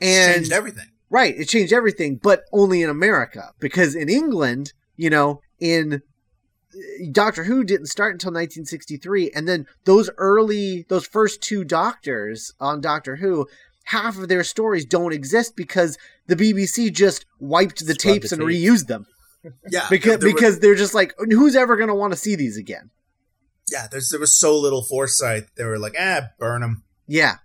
and 0.00 0.34
changed 0.34 0.52
everything. 0.52 0.88
Right, 1.10 1.34
it 1.38 1.48
changed 1.48 1.72
everything, 1.72 2.16
but 2.16 2.44
only 2.52 2.82
in 2.82 2.90
America 2.90 3.52
because 3.60 3.94
in 3.94 4.08
England, 4.08 4.72
you 4.96 5.10
know, 5.10 5.40
in 5.60 6.02
uh, 6.74 6.78
Doctor 7.12 7.44
Who 7.44 7.64
didn't 7.64 7.86
start 7.86 8.12
until 8.14 8.30
1963 8.30 9.30
and 9.34 9.46
then 9.46 9.66
those 9.84 10.08
early 10.16 10.86
those 10.88 11.06
first 11.06 11.42
two 11.42 11.64
doctors 11.64 12.54
on 12.58 12.80
Doctor 12.80 13.16
Who 13.16 13.46
half 13.92 14.18
of 14.18 14.28
their 14.28 14.42
stories 14.44 14.84
don't 14.84 15.12
exist 15.12 15.54
because 15.56 15.96
the 16.26 16.36
BBC 16.36 16.92
just 16.92 17.24
wiped 17.38 17.78
the 17.80 17.94
Scrubbed 17.94 18.00
tapes 18.00 18.30
the 18.30 18.36
and 18.36 18.48
tapes. 18.48 18.60
reused 18.60 18.86
them 18.88 19.06
Yeah, 19.70 19.86
because 19.90 20.18
there 20.18 20.26
was- 20.28 20.34
because 20.34 20.58
they're 20.60 20.74
just 20.74 20.94
like 20.94 21.14
who's 21.18 21.54
ever 21.56 21.76
going 21.76 21.88
to 21.88 21.94
want 21.94 22.12
to 22.12 22.18
see 22.18 22.34
these 22.36 22.56
again. 22.56 22.90
yeah, 23.70 23.86
there's 23.90 24.08
there 24.10 24.20
was 24.20 24.36
so 24.38 24.58
little 24.58 24.82
foresight. 24.82 25.44
They 25.56 25.64
were 25.64 25.78
like, 25.78 25.94
ah, 25.98 26.28
burn 26.38 26.60
them. 26.62 26.84
Yeah. 27.06 27.36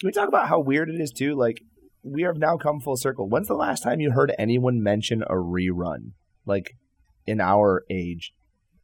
Can 0.00 0.08
we 0.08 0.12
talk 0.12 0.28
about 0.28 0.48
how 0.48 0.60
weird 0.60 0.88
it 0.90 1.00
is 1.00 1.10
too? 1.12 1.34
Like 1.34 1.60
we 2.02 2.22
have 2.22 2.36
now 2.36 2.56
come 2.56 2.80
full 2.80 2.96
circle. 2.96 3.28
When's 3.28 3.48
the 3.48 3.54
last 3.54 3.82
time 3.82 4.00
you 4.00 4.10
heard 4.12 4.32
anyone 4.38 4.82
mention 4.82 5.22
a 5.22 5.34
rerun? 5.34 6.12
Like 6.46 6.76
in 7.26 7.40
our 7.40 7.84
age. 7.90 8.32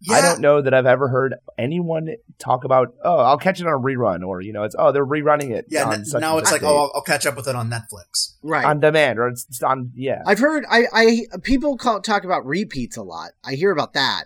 Yeah, 0.02 0.16
I 0.16 0.20
don't 0.22 0.40
know 0.40 0.62
that 0.62 0.72
I've 0.72 0.86
ever 0.86 1.08
heard 1.08 1.34
anyone 1.58 2.08
talk 2.38 2.64
about, 2.64 2.94
oh, 3.04 3.18
I'll 3.18 3.36
catch 3.38 3.60
it 3.60 3.66
on 3.66 3.72
a 3.74 3.78
rerun, 3.78 4.26
or 4.26 4.40
you 4.40 4.52
know, 4.52 4.62
it's 4.62 4.74
oh, 4.78 4.92
they're 4.92 5.04
rerunning 5.04 5.50
it. 5.50 5.66
yeah. 5.68 5.84
on 5.84 5.92
n- 5.94 6.04
such 6.06 6.20
now 6.22 6.38
it's 6.38 6.50
like, 6.50 6.62
date. 6.62 6.66
oh, 6.66 6.76
I'll, 6.76 6.92
I'll 6.96 7.02
catch 7.02 7.26
up 7.26 7.36
with 7.36 7.46
it 7.48 7.54
on 7.54 7.68
Netflix. 7.70 8.34
Right. 8.42 8.64
on 8.64 8.80
demand, 8.80 9.18
or 9.18 9.28
it's, 9.28 9.44
it's 9.48 9.62
on, 9.62 9.92
yeah, 9.94 10.22
I've 10.26 10.38
heard 10.38 10.64
I, 10.70 10.84
I 10.92 11.20
people 11.42 11.76
call 11.76 12.00
talk 12.00 12.24
about 12.24 12.46
repeats 12.46 12.96
a 12.96 13.02
lot. 13.02 13.32
I 13.44 13.54
hear 13.54 13.70
about 13.72 13.92
that. 13.92 14.24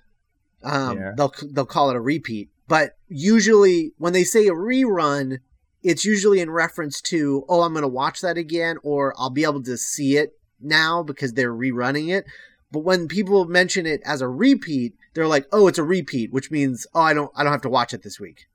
Um, 0.62 0.96
Yeah. 0.96 1.12
they'll 1.16 1.32
they'll 1.50 1.66
call 1.66 1.90
it 1.90 1.96
a 1.96 2.00
repeat, 2.00 2.50
but 2.68 2.96
usually 3.08 3.92
when 3.98 4.12
they 4.12 4.24
say 4.24 4.46
a 4.46 4.52
rerun, 4.52 5.38
it's 5.82 6.04
usually 6.04 6.40
in 6.40 6.50
reference 6.50 7.00
to 7.02 7.44
oh 7.48 7.62
I'm 7.62 7.72
going 7.72 7.82
to 7.82 7.88
watch 7.88 8.20
that 8.20 8.36
again, 8.38 8.76
or 8.84 9.12
I'll 9.18 9.28
be 9.30 9.42
able 9.44 9.62
to 9.64 9.76
see 9.76 10.16
it 10.18 10.38
now 10.60 11.02
because 11.02 11.32
they're 11.32 11.52
rerunning 11.52 12.16
it. 12.16 12.26
But 12.70 12.80
when 12.80 13.08
people 13.08 13.44
mention 13.44 13.86
it 13.86 14.00
as 14.04 14.20
a 14.20 14.28
repeat, 14.28 14.94
they're 15.14 15.26
like, 15.28 15.46
"Oh, 15.52 15.68
it's 15.68 15.78
a 15.78 15.84
repeat," 15.84 16.32
which 16.32 16.50
means, 16.50 16.86
"Oh, 16.94 17.00
I 17.00 17.14
don't, 17.14 17.30
I 17.34 17.42
don't 17.42 17.52
have 17.52 17.62
to 17.62 17.68
watch 17.70 17.94
it 17.94 18.02
this 18.02 18.18
week." 18.20 18.46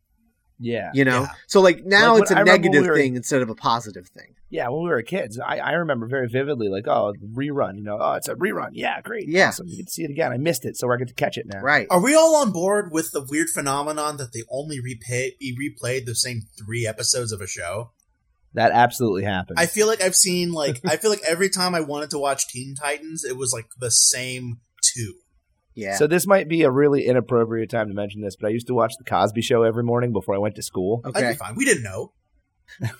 yeah, 0.62 0.92
You 0.94 1.06
know, 1.06 1.22
Yeah. 1.22 1.28
so 1.48 1.62
like 1.62 1.86
now 1.86 2.16
Like 2.16 2.24
it's 2.24 2.32
when- 2.32 2.38
a 2.40 2.42
I 2.42 2.44
negative 2.44 2.82
we 2.84 2.90
were- 2.90 2.96
thing 2.98 3.16
instead 3.16 3.42
of 3.42 3.50
a 3.50 3.56
positive 3.56 4.08
thing. 4.10 4.36
yeah. 4.50 4.68
When 4.68 4.84
we 4.84 4.90
were 4.90 5.02
kids, 5.04 5.40
I, 5.40 5.58
I 5.60 5.72
remember 5.72 6.06
very 6.06 6.28
vividly, 6.28 6.68
like, 6.68 6.86
oh, 6.86 7.14
rerun, 7.34 7.78
you 7.78 7.84
know, 7.84 7.98
oh, 7.98 8.14
it's 8.16 8.28
a 8.28 8.36
rerun, 8.36 8.72
yeah, 8.74 9.00
great, 9.00 9.30
Yeah. 9.30 9.48
awesome. 9.48 9.68
you 9.70 9.78
get 9.78 9.86
to 9.88 9.94
see 9.94 10.04
it 10.04 10.10
again. 10.12 10.34
I 10.34 10.38
missed 10.38 10.66
it, 10.66 10.76
so 10.76 10.92
I 10.92 10.98
get 10.98 11.08
to 11.08 11.14
catch 11.14 11.38
it 11.38 11.46
now. 11.48 11.62
Right? 11.62 11.88
Are 11.90 12.02
we 12.02 12.14
all 12.14 12.36
on 12.36 12.52
board 12.52 12.92
with 12.92 13.12
the 13.12 13.22
weird 13.24 13.48
phenomenon 13.50 14.18
that 14.18 14.34
they 14.34 14.44
only 14.52 14.82
repay, 14.82 15.38
replayed 15.42 16.04
the 16.06 16.14
same 16.16 16.42
three 16.58 16.86
episodes 16.86 17.32
of 17.32 17.40
a 17.40 17.48
show? 17.48 17.92
That 18.54 18.72
absolutely 18.74 19.24
happened. 19.24 19.60
I 19.62 19.66
feel 19.66 19.88
like 19.88 20.02
I've 20.02 20.16
seen 20.16 20.52
like 20.52 20.82
I 20.84 20.98
feel 20.98 21.10
like 21.12 21.22
every 21.26 21.50
time 21.50 21.74
I 21.74 21.80
wanted 21.80 22.10
to 22.10 22.18
watch 22.20 22.50
Teen 22.50 22.76
Titans, 22.76 23.24
it 23.24 23.38
was 23.38 23.54
like 23.54 23.68
the 23.80 23.92
same 23.92 24.60
two. 24.84 25.14
Yeah. 25.76 25.96
So 25.96 26.08
this 26.08 26.28
might 26.28 26.48
be 26.50 26.64
a 26.64 26.72
really 26.72 27.06
inappropriate 27.06 27.70
time 27.70 27.88
to 27.88 27.94
mention 27.94 28.22
this, 28.22 28.36
but 28.36 28.48
I 28.48 28.50
used 28.52 28.68
to 28.68 28.74
watch 28.74 28.94
the 28.98 29.04
Cosby 29.06 29.42
Show 29.42 29.64
every 29.64 29.84
morning 29.84 30.12
before 30.12 30.36
I 30.36 30.38
went 30.40 30.56
to 30.56 30.62
school. 30.64 31.02
That'd 31.04 31.18
okay. 31.18 31.32
be 31.32 31.38
fine. 31.38 31.56
We 31.56 31.66
didn't 31.66 31.84
know. 31.84 32.12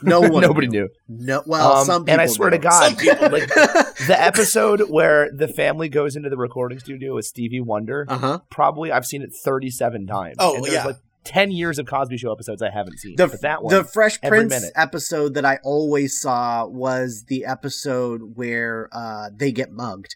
No 0.02 0.22
one. 0.30 0.42
Nobody 0.42 0.68
knew. 0.68 0.90
No. 1.08 1.44
Well, 1.46 1.78
Um, 1.78 1.86
some 1.86 2.02
people. 2.04 2.14
and 2.14 2.22
I 2.22 2.26
swear 2.28 2.50
to. 2.52 2.58
God, 2.58 2.84
Some 2.90 2.96
people 2.96 3.30
like 3.30 3.48
the 4.08 4.16
episode 4.18 4.90
where 4.90 5.30
the 5.32 5.48
family 5.48 5.90
goes 5.90 6.16
into 6.16 6.30
the 6.30 6.38
recording 6.38 6.80
studio 6.80 7.16
with 7.16 7.26
Stevie 7.26 7.62
Wonder, 7.62 8.06
Uh 8.08 8.18
huh. 8.18 8.40
probably 8.50 8.92
I've 8.92 9.06
seen 9.06 9.22
it 9.22 9.32
37 9.34 10.08
times. 10.08 10.38
Oh, 10.40 10.56
and 10.56 10.66
yeah. 10.68 10.86
like 10.86 10.98
10 11.26 11.52
years 11.52 11.78
of 11.80 11.86
Cosby 11.86 12.18
Show 12.18 12.32
episodes 12.32 12.62
I 12.62 12.70
haven't 12.72 12.98
seen. 13.00 13.16
The 13.18 13.28
but 13.28 13.42
that 13.42 13.62
one, 13.64 13.74
the 13.76 13.84
Fresh 13.84 14.22
Prince 14.22 14.52
minute. 14.52 14.72
episode 14.76 15.34
that 15.36 15.46
I 15.46 15.60
always 15.64 16.20
saw 16.20 16.66
was 16.66 17.26
the 17.28 17.46
episode 17.46 18.36
where 18.36 18.90
uh 18.92 19.30
they 19.36 19.52
get 19.52 19.72
mugged. 19.72 20.16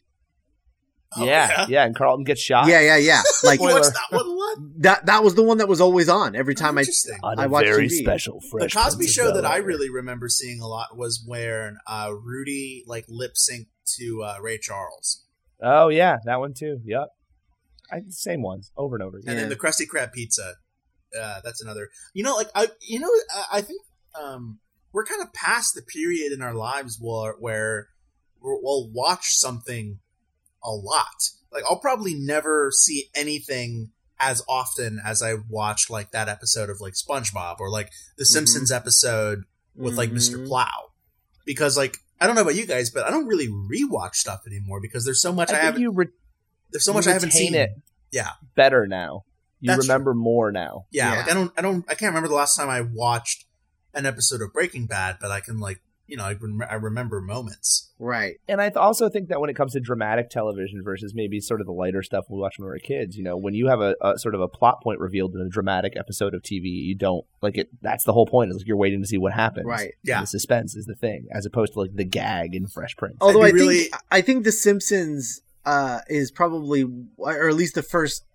Oh, 1.17 1.25
yeah, 1.25 1.65
yeah, 1.69 1.85
and 1.85 1.95
Carlton 1.95 2.23
gets 2.23 2.41
shot. 2.41 2.67
Yeah, 2.67 2.81
yeah, 2.81 2.97
yeah. 2.97 3.21
Like 3.43 3.59
You 3.59 3.67
that 3.69 3.93
one? 4.09 4.25
What? 4.35 4.57
that. 4.83 5.05
That 5.05 5.23
was 5.23 5.35
the 5.35 5.43
one 5.43 5.57
that 5.57 5.67
was 5.67 5.81
always 5.81 6.09
on 6.09 6.35
every 6.35 6.55
time 6.55 6.77
I. 6.77 6.81
Interesting. 6.81 7.17
on 7.23 7.39
I 7.39 7.45
a 7.45 7.49
watch 7.49 7.65
very 7.65 7.87
TV. 7.87 7.99
special 8.01 8.39
the 8.39 8.47
Fresh 8.69 8.73
Cosby 8.73 9.07
Show 9.07 9.33
that 9.33 9.45
I 9.45 9.57
really 9.57 9.89
remember 9.89 10.29
seeing 10.29 10.61
a 10.61 10.67
lot 10.67 10.97
was 10.97 11.23
where 11.27 11.75
uh, 11.87 12.11
Rudy 12.13 12.83
like 12.87 13.05
lip 13.09 13.33
synced 13.33 13.67
to 13.97 14.23
uh, 14.23 14.35
Ray 14.41 14.57
Charles, 14.57 15.23
Oh 15.61 15.89
yeah, 15.89 16.17
that 16.25 16.39
one 16.39 16.53
too. 16.53 16.79
Yep. 16.85 17.07
I, 17.91 18.01
same 18.09 18.41
ones 18.41 18.71
over 18.77 18.95
and 18.95 19.03
over. 19.03 19.17
Again. 19.17 19.29
And 19.31 19.35
Yeah. 19.37 19.41
then 19.41 19.49
the 19.49 19.55
Krusty 19.55 19.85
Krab 19.87 20.13
pizza. 20.13 20.53
Uh, 21.19 21.41
that's 21.43 21.61
another. 21.61 21.89
You 22.13 22.23
know, 22.23 22.33
like 22.35 22.49
I, 22.55 22.67
you 22.81 22.99
know, 22.99 23.09
I, 23.35 23.57
I 23.57 23.61
think 23.61 23.81
um, 24.19 24.59
we're 24.91 25.05
kind 25.05 25.21
of 25.21 25.31
past 25.33 25.75
the 25.75 25.81
period 25.83 26.31
in 26.31 26.41
our 26.41 26.55
lives 26.55 26.97
where 26.99 27.33
where 27.39 27.87
we'll 28.41 28.59
we'll 28.63 28.91
watch 28.91 29.35
something 29.37 29.99
a 30.63 30.71
lot. 30.71 31.29
Like 31.51 31.63
I'll 31.69 31.79
probably 31.79 32.13
never 32.15 32.71
see 32.71 33.09
anything 33.15 33.91
as 34.19 34.41
often 34.47 34.99
as 35.03 35.21
I 35.21 35.35
watched 35.49 35.89
like 35.89 36.11
that 36.11 36.29
episode 36.29 36.69
of 36.69 36.79
like 36.79 36.93
SpongeBob 36.93 37.59
or 37.59 37.69
like 37.69 37.91
the 38.17 38.23
mm-hmm. 38.23 38.33
Simpsons 38.33 38.71
episode 38.71 39.43
with 39.75 39.95
like 39.95 40.11
Mr. 40.11 40.35
Mm-hmm. 40.35 40.47
Plow. 40.47 40.91
Because 41.45 41.77
like 41.77 41.97
I 42.21 42.27
don't 42.27 42.35
know 42.35 42.41
about 42.41 42.55
you 42.55 42.65
guys, 42.65 42.89
but 42.89 43.05
I 43.05 43.11
don't 43.11 43.27
really 43.27 43.47
rewatch 43.47 44.15
stuff 44.15 44.41
anymore 44.47 44.79
because 44.81 45.03
there's 45.05 45.21
so 45.21 45.33
much 45.33 45.51
I, 45.51 45.59
I 45.59 45.63
haven't 45.63 45.81
you 45.81 45.91
re- 45.91 46.07
there's 46.71 46.85
so 46.85 46.91
you 46.91 46.95
much 46.95 47.07
I 47.07 47.13
haven't 47.13 47.33
seen. 47.33 47.53
it. 47.53 47.71
Yeah. 48.11 48.31
better 48.55 48.87
now. 48.87 49.25
You 49.59 49.67
That's 49.67 49.87
remember 49.87 50.13
more 50.13 50.51
now. 50.51 50.85
Yeah, 50.91 51.11
Yeah. 51.11 51.19
like 51.19 51.31
I 51.31 51.33
don't 51.33 51.53
I 51.57 51.61
don't 51.61 51.85
I 51.89 51.95
can't 51.95 52.09
remember 52.09 52.29
the 52.29 52.35
last 52.35 52.55
time 52.55 52.69
I 52.69 52.81
watched 52.81 53.45
an 53.93 54.05
episode 54.05 54.41
of 54.41 54.53
Breaking 54.53 54.87
Bad, 54.87 55.17
but 55.21 55.31
I 55.31 55.39
can 55.39 55.59
like, 55.59 55.81
you 56.07 56.17
know, 56.17 56.23
I, 56.25 56.33
rem- 56.33 56.61
I 56.69 56.75
remember 56.75 57.21
moments. 57.21 57.91
Right. 57.97 58.35
And 58.47 58.59
I 58.61 58.65
th- 58.69 58.75
also 58.77 59.09
think 59.09 59.29
that 59.29 59.39
when 59.39 59.49
it 59.49 59.55
comes 59.55 59.73
to 59.73 59.79
dramatic 59.79 60.29
television 60.29 60.81
versus 60.83 61.13
maybe 61.15 61.39
sort 61.39 61.61
of 61.61 61.65
the 61.67 61.73
lighter 61.73 62.03
stuff 62.03 62.25
we 62.29 62.37
watch 62.39 62.55
when 62.57 62.65
we 62.65 62.69
were 62.71 62.79
kids, 62.79 63.15
you 63.15 63.23
know, 63.23 63.37
when 63.37 63.53
you 63.53 63.67
have 63.67 63.79
a, 63.81 63.95
a 64.01 64.17
sort 64.19 64.35
of 64.35 64.41
a 64.41 64.47
plot 64.47 64.81
point 64.83 64.99
revealed 64.99 65.33
in 65.33 65.41
a 65.41 65.49
dramatic 65.49 65.93
episode 65.95 66.33
of 66.33 66.41
TV, 66.41 66.65
you 66.65 66.95
don't 66.95 67.25
like 67.41 67.57
it. 67.57 67.69
That's 67.81 68.03
the 68.03 68.13
whole 68.13 68.25
point. 68.25 68.51
Is 68.51 68.57
like 68.57 68.67
you're 68.67 68.77
waiting 68.77 69.01
to 69.01 69.07
see 69.07 69.17
what 69.17 69.33
happens. 69.33 69.65
Right. 69.65 69.93
Yeah. 70.03 70.21
The 70.21 70.27
suspense 70.27 70.75
is 70.75 70.85
the 70.85 70.95
thing, 70.95 71.27
as 71.31 71.45
opposed 71.45 71.73
to 71.73 71.79
like 71.79 71.95
the 71.95 72.03
gag 72.05 72.53
in 72.55 72.67
Fresh 72.67 72.97
Prince. 72.97 73.17
Although 73.21 73.41
I'd 73.43 73.49
I 73.49 73.51
be 73.53 73.59
think 73.59 73.69
really- 73.71 73.89
I 74.11 74.21
think 74.21 74.43
The 74.43 74.51
Simpsons 74.51 75.41
uh, 75.65 75.99
is 76.09 76.31
probably, 76.31 76.83
or 77.17 77.47
at 77.47 77.55
least 77.55 77.75
the 77.75 77.81
first 77.83 78.25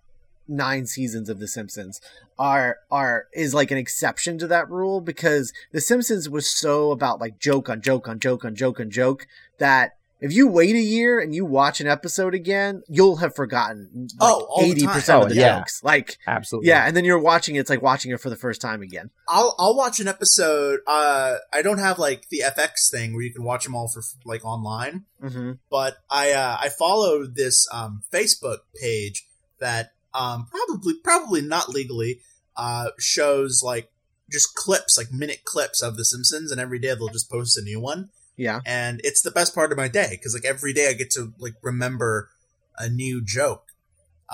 nine 0.49 0.85
seasons 0.85 1.29
of 1.29 1.39
The 1.39 1.47
Simpsons 1.47 2.01
are 2.37 2.77
are 2.91 3.27
is 3.33 3.53
like 3.53 3.71
an 3.71 3.77
exception 3.77 4.37
to 4.39 4.47
that 4.47 4.69
rule 4.69 4.99
because 5.01 5.53
The 5.71 5.81
Simpsons 5.81 6.27
was 6.29 6.53
so 6.53 6.91
about 6.91 7.21
like 7.21 7.39
joke 7.39 7.69
on 7.69 7.81
joke 7.81 8.07
on 8.07 8.19
joke 8.19 8.43
on 8.43 8.55
joke 8.55 8.79
on 8.79 8.89
joke 8.89 9.27
that 9.59 9.93
if 10.21 10.33
you 10.33 10.49
wait 10.49 10.75
a 10.75 10.79
year 10.81 11.17
and 11.21 11.33
you 11.33 11.45
watch 11.45 11.79
an 11.79 11.87
episode 11.87 12.33
again, 12.35 12.83
you'll 12.89 13.15
have 13.17 13.33
forgotten 13.33 13.89
like, 13.93 14.09
Oh, 14.19 14.61
eighty 14.61 14.81
time. 14.81 14.93
percent 14.95 15.19
Oh, 15.21 15.23
of 15.23 15.29
the 15.29 15.35
yeah. 15.35 15.59
jokes. 15.59 15.81
Like 15.81 16.17
Absolutely. 16.27 16.67
yeah, 16.67 16.85
and 16.85 16.93
then 16.97 17.05
you're 17.05 17.17
watching 17.19 17.55
it, 17.55 17.59
it's 17.59 17.69
like 17.69 17.81
watching 17.81 18.11
it 18.11 18.19
for 18.19 18.29
the 18.29 18.35
first 18.35 18.59
time 18.59 18.81
again. 18.81 19.11
I'll 19.29 19.55
I'll 19.57 19.77
watch 19.77 20.01
an 20.01 20.09
episode. 20.09 20.81
Uh, 20.85 21.35
I 21.53 21.61
don't 21.61 21.77
have 21.77 21.99
like 21.99 22.27
the 22.27 22.43
FX 22.45 22.91
thing 22.91 23.13
where 23.13 23.21
you 23.21 23.31
can 23.33 23.45
watch 23.45 23.63
them 23.63 23.75
all 23.75 23.87
for 23.87 24.01
like 24.25 24.43
online, 24.43 25.05
Mm-hmm. 25.23 25.53
but 25.71 25.95
I 26.09 26.33
uh, 26.33 26.57
I 26.59 26.67
follow 26.67 27.25
this 27.25 27.65
um, 27.71 28.03
Facebook 28.11 28.57
page 28.81 29.25
that 29.61 29.91
um, 30.13 30.47
probably 30.49 30.93
probably 31.03 31.41
not 31.41 31.69
legally 31.69 32.19
uh, 32.57 32.89
shows 32.97 33.61
like 33.63 33.89
just 34.31 34.53
clips 34.55 34.97
like 34.97 35.11
minute 35.11 35.43
clips 35.43 35.81
of 35.81 35.97
The 35.97 36.05
Simpsons, 36.05 36.51
and 36.51 36.59
every 36.61 36.79
day 36.79 36.89
they'll 36.89 37.07
just 37.09 37.29
post 37.31 37.57
a 37.57 37.61
new 37.61 37.79
one. 37.79 38.09
Yeah. 38.37 38.61
and 38.65 39.01
it's 39.03 39.21
the 39.21 39.31
best 39.31 39.53
part 39.53 39.73
of 39.73 39.77
my 39.77 39.89
day 39.89 40.07
because 40.11 40.33
like 40.33 40.45
every 40.45 40.71
day 40.71 40.87
I 40.89 40.93
get 40.93 41.11
to 41.11 41.33
like 41.39 41.55
remember 41.61 42.29
a 42.77 42.89
new 42.89 43.21
joke. 43.21 43.65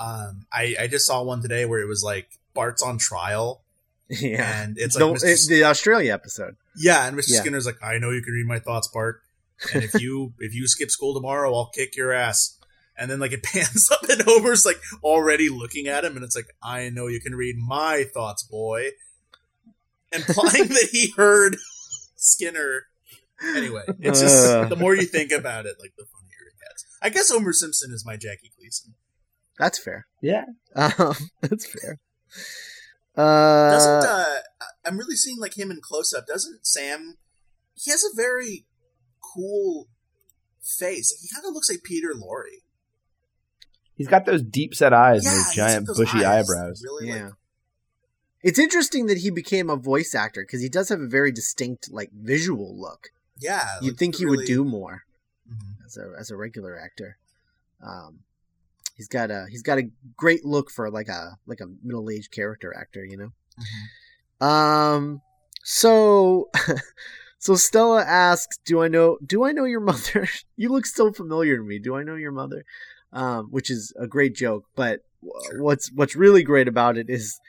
Um, 0.00 0.46
I 0.52 0.76
I 0.80 0.86
just 0.86 1.06
saw 1.06 1.22
one 1.22 1.42
today 1.42 1.64
where 1.64 1.80
it 1.80 1.88
was 1.88 2.02
like 2.04 2.28
Bart's 2.54 2.82
on 2.82 2.98
trial, 2.98 3.62
Yeah. 4.08 4.62
and 4.62 4.76
it's 4.78 4.96
The- 4.96 5.06
like 5.06 5.20
Mr. 5.22 5.46
it- 5.46 5.48
the 5.48 5.64
Australia 5.64 6.12
episode. 6.12 6.56
yeah, 6.76 7.06
and 7.08 7.16
Mr. 7.18 7.30
Yeah. 7.32 7.40
Skinner's 7.40 7.66
like, 7.66 7.82
I 7.82 7.98
know 7.98 8.10
you 8.10 8.22
can 8.22 8.32
read 8.34 8.46
my 8.46 8.58
thoughts, 8.60 8.86
Bart, 8.88 9.22
and 9.74 9.82
if 9.82 9.94
you 10.00 10.34
if 10.38 10.54
you 10.54 10.68
skip 10.68 10.90
school 10.90 11.12
tomorrow, 11.14 11.52
I'll 11.54 11.70
kick 11.74 11.96
your 11.96 12.12
ass. 12.12 12.55
And 12.98 13.10
then 13.10 13.20
like 13.20 13.32
it 13.32 13.42
pans 13.42 13.90
up 13.90 14.08
and 14.08 14.22
Homer's 14.22 14.64
like 14.66 14.80
already 15.02 15.48
looking 15.48 15.86
at 15.86 16.04
him, 16.04 16.16
and 16.16 16.24
it's 16.24 16.36
like, 16.36 16.46
I 16.62 16.88
know 16.88 17.06
you 17.06 17.20
can 17.20 17.34
read 17.34 17.56
my 17.58 18.04
thoughts, 18.12 18.42
boy, 18.42 18.90
implying 20.12 20.68
that 20.68 20.88
he 20.92 21.12
heard 21.16 21.56
Skinner. 22.16 22.84
Anyway, 23.54 23.82
it's 24.00 24.20
just 24.20 24.48
Ugh. 24.48 24.68
the 24.68 24.76
more 24.76 24.94
you 24.94 25.04
think 25.04 25.30
about 25.30 25.66
it, 25.66 25.76
like 25.78 25.92
the 25.98 26.04
funnier 26.04 26.48
it 26.48 26.58
gets. 26.58 26.86
I 27.02 27.10
guess 27.10 27.30
Homer 27.30 27.52
Simpson 27.52 27.92
is 27.92 28.04
my 28.06 28.16
Jackie 28.16 28.50
Gleason. 28.58 28.94
That's 29.58 29.78
fair. 29.78 30.06
Yeah. 30.22 30.44
Um, 30.74 31.14
that's 31.42 31.66
fair. 31.66 31.98
Uh, 33.16 33.70
Doesn't 33.70 34.10
uh, 34.10 34.40
I'm 34.84 34.98
really 34.98 35.16
seeing 35.16 35.38
like 35.38 35.56
him 35.56 35.70
in 35.70 35.80
close 35.82 36.12
up? 36.12 36.26
Doesn't 36.26 36.66
Sam? 36.66 37.16
He 37.74 37.90
has 37.90 38.04
a 38.04 38.14
very 38.14 38.66
cool 39.34 39.88
face. 40.62 41.16
He 41.20 41.28
kind 41.34 41.46
of 41.46 41.54
looks 41.54 41.70
like 41.70 41.82
Peter 41.82 42.12
Lorre. 42.14 42.62
He's 43.96 44.08
got 44.08 44.26
those 44.26 44.42
deep 44.42 44.74
set 44.74 44.92
eyes 44.92 45.24
and 45.24 45.34
those 45.36 45.54
giant 45.54 45.86
those 45.86 45.98
bushy 45.98 46.24
eyes 46.24 46.48
eyebrows. 46.50 46.82
Really, 46.84 47.08
yeah. 47.08 47.24
like, 47.24 47.32
It's 48.42 48.58
interesting 48.58 49.06
that 49.06 49.18
he 49.18 49.30
became 49.30 49.70
a 49.70 49.76
voice 49.76 50.14
actor 50.14 50.42
because 50.42 50.60
he 50.60 50.68
does 50.68 50.88
have 50.90 51.00
a 51.00 51.06
very 51.06 51.32
distinct, 51.32 51.90
like, 51.90 52.10
visual 52.12 52.78
look. 52.78 53.08
yeah. 53.38 53.78
You'd 53.82 53.98
think 53.98 54.16
he 54.16 54.24
really- 54.24 54.38
would 54.38 54.46
do 54.46 54.64
more 54.64 55.04
Mhm. 55.50 55.84
as 55.84 55.96
a 55.96 56.12
as 56.18 56.30
a 56.30 56.36
regular 56.36 56.78
actor. 56.78 57.18
Um, 57.82 58.20
he's 58.96 59.08
got 59.08 59.30
a 59.30 59.46
he's 59.50 59.62
got 59.62 59.78
a 59.78 59.90
great 60.16 60.44
look 60.44 60.70
for 60.70 60.90
like 60.90 61.08
a 61.08 61.38
like 61.46 61.60
a 61.60 61.66
middle 61.82 62.08
aged 62.10 62.30
character 62.32 62.74
actor, 62.74 63.04
you 63.04 63.16
know. 63.16 63.32
Mhm. 64.40 64.46
Um, 64.46 65.22
so 65.64 66.50
so 67.38 67.54
Stella 67.56 68.02
asks, 68.02 68.56
"Do 68.64 68.80
I 68.82 68.88
know? 68.88 69.18
Do 69.24 69.44
I 69.44 69.52
know 69.52 69.64
your 69.64 69.80
mother? 69.80 70.26
you 70.56 70.68
look 70.70 70.86
so 70.86 71.12
familiar 71.12 71.56
to 71.56 71.62
me. 71.62 71.78
Do 71.78 71.94
I 71.96 72.02
know 72.02 72.14
your 72.16 72.32
mother?" 72.32 72.64
Um, 73.12 73.46
which 73.50 73.70
is 73.70 73.92
a 73.98 74.06
great 74.06 74.34
joke. 74.34 74.64
But 74.74 75.00
Sure. 75.50 75.62
what's 75.62 75.90
what's 75.92 76.14
really 76.14 76.42
great 76.42 76.68
about 76.68 76.96
it 76.98 77.06
is, 77.08 77.40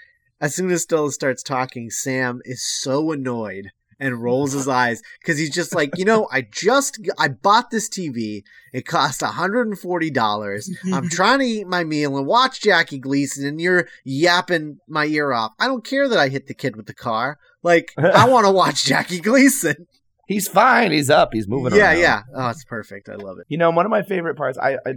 as 0.41 0.55
soon 0.55 0.71
as 0.71 0.83
Stella 0.83 1.11
starts 1.11 1.43
talking, 1.43 1.89
Sam 1.89 2.41
is 2.45 2.63
so 2.63 3.11
annoyed 3.11 3.67
and 3.99 4.21
rolls 4.21 4.53
his 4.53 4.67
eyes 4.81 5.01
because 5.21 5.37
he's 5.37 5.53
just 5.53 5.75
like, 5.75 5.91
you 5.97 6.05
know, 6.05 6.27
I 6.31 6.41
just 6.49 6.99
I 7.19 7.27
bought 7.27 7.69
this 7.71 7.89
TV. 7.89 8.43
It 8.73 8.85
cost 8.85 9.21
$140. 9.21 10.69
I'm 10.93 11.09
trying 11.09 11.39
to 11.39 11.45
eat 11.45 11.67
my 11.67 11.83
meal 11.83 12.17
and 12.17 12.25
watch 12.25 12.61
Jackie 12.61 12.99
Gleason, 12.99 13.45
and 13.45 13.59
you're 13.61 13.87
yapping 14.03 14.77
my 14.87 15.05
ear 15.05 15.31
off. 15.33 15.51
I 15.59 15.67
don't 15.67 15.83
care 15.85 16.07
that 16.07 16.19
I 16.19 16.29
hit 16.29 16.47
the 16.47 16.53
kid 16.53 16.75
with 16.75 16.85
the 16.85 16.93
car. 16.93 17.37
Like, 17.63 17.91
I 17.97 18.27
want 18.29 18.45
to 18.45 18.51
watch 18.51 18.85
Jackie 18.85 19.19
Gleason. 19.19 19.87
He's 20.27 20.47
fine. 20.47 20.91
He's 20.91 21.09
up. 21.09 21.29
He's 21.33 21.47
moving 21.47 21.73
Yeah, 21.73 21.87
around. 21.91 21.99
yeah. 21.99 22.01
Yeah. 22.03 22.21
Oh, 22.35 22.49
it's 22.49 22.63
perfect. 22.65 23.09
I 23.09 23.15
love 23.15 23.39
it. 23.39 23.45
You 23.49 23.57
know, 23.57 23.71
one 23.71 23.85
of 23.85 23.89
my 23.89 24.03
favorite 24.03 24.35
parts. 24.35 24.57
I, 24.57 24.73
I 24.85 24.93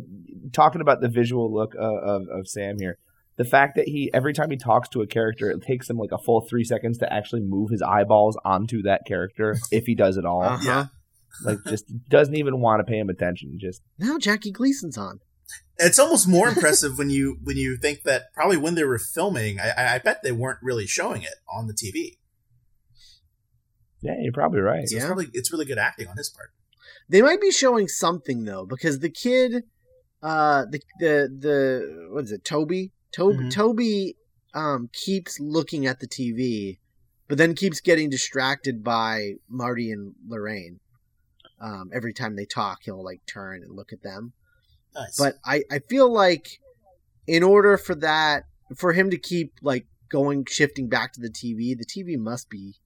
talking 0.53 0.81
about 0.81 1.01
the 1.01 1.09
visual 1.09 1.53
look 1.53 1.75
of, 1.75 1.95
of, 2.03 2.23
of 2.29 2.49
Sam 2.49 2.77
here. 2.79 2.99
The 3.37 3.45
fact 3.45 3.77
that 3.77 3.89
he 3.89 4.11
every 4.13 4.35
time 4.35 4.51
he 4.51 4.57
talks 4.59 4.89
to 4.91 5.01
a 5.03 5.07
character, 5.07 5.51
it 5.51 5.63
takes 5.63 5.89
him 5.89 5.97
like 5.97 6.11
a 6.13 6.19
full 6.19 6.41
three 6.43 6.65
seconds 6.65 6.99
to 6.99 7.11
actually 7.11 7.41
move 7.43 7.71
his 7.71 7.81
eyeballs 7.81 8.37
onto 8.45 8.83
that 8.83 9.07
character, 9.07 9.57
if 9.71 9.87
he 9.87 9.95
does 9.95 10.19
at 10.19 10.27
all. 10.27 10.43
Uh-huh. 10.43 10.63
Yeah. 10.67 10.87
Like, 11.45 11.59
just 11.69 11.87
doesn't 12.09 12.35
even 12.35 12.61
want 12.61 12.81
to 12.81 12.85
pay 12.91 12.99
him 12.99 13.09
attention. 13.09 13.57
Just 13.59 13.83
Now 13.99 14.19
Jackie 14.19 14.51
Gleason's 14.51 14.99
on. 14.99 15.21
It's 15.79 15.99
almost 15.99 16.29
more 16.29 16.49
impressive 16.49 16.99
when 16.99 17.09
you 17.09 17.39
when 17.43 17.57
you 17.57 17.79
think 17.79 18.03
that 18.03 18.25
probably 18.35 18.57
when 18.59 18.75
they 18.75 18.85
were 18.85 18.99
filming, 18.99 19.59
I, 19.59 19.71
I- 19.71 19.95
I 19.95 19.99
bet 19.99 20.23
they 20.23 20.33
weren't 20.33 20.59
really 20.63 20.87
showing 20.87 21.23
it 21.23 21.35
on 21.51 21.67
the 21.67 21.73
TV. 21.73 22.19
Yeah, 24.01 24.15
you're 24.21 24.33
probably 24.33 24.61
right. 24.61 24.89
So 24.89 24.95
Yeah. 24.97 25.03
it's 25.03 25.07
probably 25.07 25.29
it's 25.33 25.53
really 25.53 25.65
good 25.65 25.79
acting 25.79 26.09
on 26.09 26.17
his 26.17 26.29
part. 26.29 26.51
They 27.09 27.23
might 27.23 27.41
be 27.41 27.51
showing 27.51 27.89
something 27.89 28.45
though, 28.45 28.65
because 28.67 29.01
the 29.01 29.11
kid, 29.11 29.65
uh, 30.23 30.65
the 30.67 30.81
the 30.99 31.37
the 31.39 32.09
what 32.11 32.25
is 32.25 32.33
it, 32.33 32.45
Toby? 32.45 32.93
Toby 33.13 33.45
Mhm. 33.45 33.51
Toby, 33.51 34.17
um, 34.55 34.89
keeps 34.93 35.41
looking 35.41 35.87
at 35.87 36.01
the 36.01 36.07
TV, 36.07 36.79
but 37.29 37.39
then 37.39 37.55
keeps 37.55 37.81
getting 37.81 38.09
distracted 38.11 38.83
by 38.85 39.35
Marty 39.49 39.91
and 39.91 40.15
Lorraine. 40.27 40.81
Um, 41.61 41.91
every 41.93 42.13
time 42.15 42.37
they 42.37 42.47
talk, 42.47 42.79
he'll 42.85 43.03
like 43.05 43.27
turn 43.27 43.63
and 43.63 43.75
look 43.75 43.93
at 43.93 44.03
them. 44.03 44.33
Nice. 44.95 45.17
But 45.19 45.39
I 45.45 45.65
I 45.71 45.79
feel 45.81 46.11
like 46.11 46.61
in 47.27 47.43
order 47.43 47.77
for 47.77 47.95
that 47.97 48.45
for 48.77 48.93
him 48.93 49.11
to 49.11 49.19
keep 49.19 49.53
like 49.63 49.87
going 50.09 50.45
shifting 50.49 50.89
back 50.89 51.13
to 51.15 51.21
the 51.21 51.29
TV, 51.31 51.75
the 51.77 51.85
TV 51.85 52.17
must 52.17 52.49
be 52.49 52.77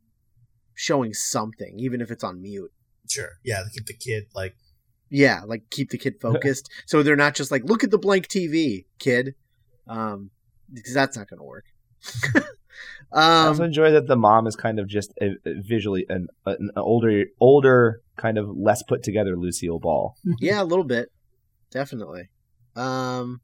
showing 0.75 1.15
something, 1.15 1.79
even 1.79 2.01
if 2.01 2.11
it's 2.11 2.25
on 2.25 2.41
mute. 2.43 2.73
sure, 3.09 3.31
yeah, 3.45 3.63
to 3.63 3.71
keep 3.71 3.87
the 3.87 3.95
kid 3.95 4.27
like 4.35 4.57
Yeah, 5.11 5.43
like 5.47 5.71
keep 5.71 5.91
the 5.91 5.99
kid 5.99 6.15
focused. 6.21 6.71
so 6.87 7.03
they're 7.03 7.17
not 7.17 7.35
just 7.35 7.51
like, 7.51 7.65
look 7.65 7.85
at 7.85 7.91
the 7.91 7.99
blank 7.99 8.29
TV, 8.29 8.85
kid. 8.99 9.35
Um, 9.87 10.31
because 10.73 10.95
that's 10.95 11.17
not 11.17 11.29
going 11.29 11.39
to 11.39 11.45
work. 11.45 11.65
I 13.13 13.47
also 13.47 13.63
um, 13.63 13.67
enjoy 13.69 13.93
that 13.93 14.09
the 14.09 14.17
mom 14.17 14.47
is 14.47 14.57
kind 14.57 14.81
of 14.81 14.89
just 14.89 15.13
a, 15.21 15.37
a 15.47 15.61
visually 15.63 16.05
an, 16.09 16.29
an 16.47 16.71
older, 16.77 17.27
older, 17.39 18.01
kind 18.17 18.39
of 18.39 18.49
less 18.57 18.83
put 18.83 19.03
together 19.03 19.37
Lucille 19.37 19.79
Ball. 19.79 20.17
yeah, 20.41 20.61
a 20.61 20.65
little 20.65 20.85
bit, 20.85 21.11
definitely. 21.71 22.31
Um, 22.75 23.41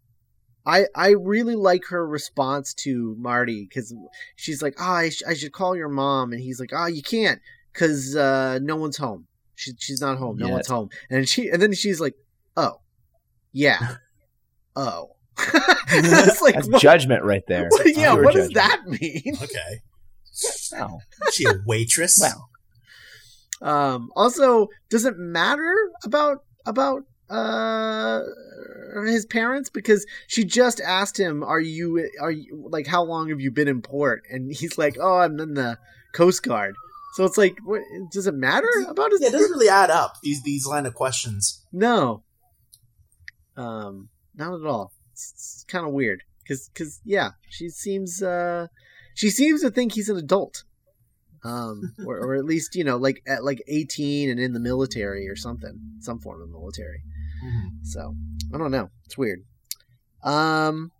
I 0.71 0.87
I 0.95 1.09
really 1.11 1.57
like 1.57 1.85
her 1.87 2.07
response 2.07 2.73
to 2.85 3.17
Marty 3.19 3.67
because 3.69 3.93
she's 4.37 4.63
like, 4.63 4.75
oh, 4.81 4.85
I, 4.85 5.09
sh- 5.11 5.23
I 5.27 5.35
should 5.35 5.53
call 5.53 5.75
your 5.77 5.89
mom, 5.89 6.33
and 6.33 6.41
he's 6.41 6.61
like, 6.61 6.71
oh, 6.73 6.87
you 6.87 7.03
can't 7.03 7.41
because 7.73 8.15
uh, 8.17 8.59
no 8.63 8.77
one's 8.77 8.97
home. 8.97 9.27
She, 9.57 9.73
she's 9.79 10.01
not 10.01 10.17
home. 10.19 10.37
No 10.39 10.47
Yet. 10.47 10.53
one's 10.53 10.69
home. 10.69 10.89
And 11.11 11.29
she 11.29 11.49
and 11.49 11.61
then 11.61 11.73
she's 11.73 12.01
like, 12.01 12.15
oh, 12.57 12.81
yeah, 13.53 13.97
oh. 14.77 15.17
That's 15.91 16.41
like, 16.41 16.55
That's 16.55 16.69
what- 16.69 16.81
judgment 16.81 17.25
right 17.25 17.43
there. 17.49 17.69
What- 17.69 17.87
yeah, 17.87 18.13
Pure 18.13 18.25
what 18.25 18.35
does 18.35 18.51
that 18.51 18.83
mean? 18.87 19.23
okay. 19.43 19.83
Wow. 20.73 21.01
Is 21.29 21.35
she 21.35 21.45
a 21.47 21.55
waitress? 21.67 22.19
Wow. 22.21 22.47
Um, 23.63 24.11
also, 24.17 24.69
does 24.89 25.05
it 25.05 25.19
matter 25.19 25.75
about 26.05 26.45
about 26.65 27.03
uh 27.31 28.23
his 29.07 29.25
parents 29.25 29.71
because 29.71 30.05
she 30.27 30.45
just 30.45 30.81
asked 30.81 31.19
him, 31.19 31.43
"Are 31.43 31.61
you 31.61 32.09
are 32.21 32.31
you 32.31 32.67
like 32.71 32.87
how 32.87 33.03
long 33.03 33.29
have 33.29 33.41
you 33.41 33.51
been 33.51 33.69
in 33.69 33.83
port?" 33.83 34.23
And 34.31 34.53
he's 34.53 34.77
like, 34.79 34.97
"Oh, 35.01 35.19
I'm 35.19 35.39
in 35.39 35.55
the 35.55 35.79
Coast 36.13 36.43
Guard." 36.43 36.75
So 37.15 37.25
it's 37.25 37.37
like, 37.37 37.59
what, 37.65 37.83
does 38.13 38.27
it 38.27 38.35
matter 38.35 38.69
about 38.89 39.11
his? 39.11 39.21
Yeah, 39.21 39.29
it 39.29 39.33
doesn't 39.33 39.51
really 39.51 39.69
add 39.69 39.91
up 39.91 40.17
these 40.23 40.43
these 40.43 40.67
line 40.67 40.87
of 40.87 40.95
questions. 40.95 41.65
No. 41.73 42.23
Um, 43.57 44.09
not 44.35 44.55
at 44.55 44.67
all. 44.67 44.93
It's, 45.13 45.33
it's 45.33 45.65
kind 45.69 45.87
of 45.87 45.93
weird 45.93 46.23
because 46.43 46.69
because 46.69 47.01
yeah, 47.05 47.31
she 47.49 47.69
seems 47.69 48.23
uh 48.23 48.69
she 49.15 49.31
seems 49.31 49.63
to 49.63 49.71
think 49.71 49.93
he's 49.93 50.09
an 50.09 50.17
adult. 50.17 50.65
Um, 51.43 51.95
or, 52.07 52.19
or 52.19 52.35
at 52.35 52.45
least 52.45 52.75
you 52.75 52.85
know, 52.85 52.97
like 52.97 53.23
at 53.27 53.45
like 53.45 53.63
eighteen 53.69 54.31
and 54.31 54.39
in 54.39 54.53
the 54.53 54.61
military 54.61 55.29
or 55.29 55.37
something, 55.37 55.79
some 56.01 56.19
form 56.21 56.43
of 56.43 56.51
military. 56.51 57.03
So 57.83 58.15
I 58.55 58.59
don't 58.59 58.71
know. 58.71 58.91
It's 59.07 59.17
weird. 59.17 59.45
Um. 60.23 60.93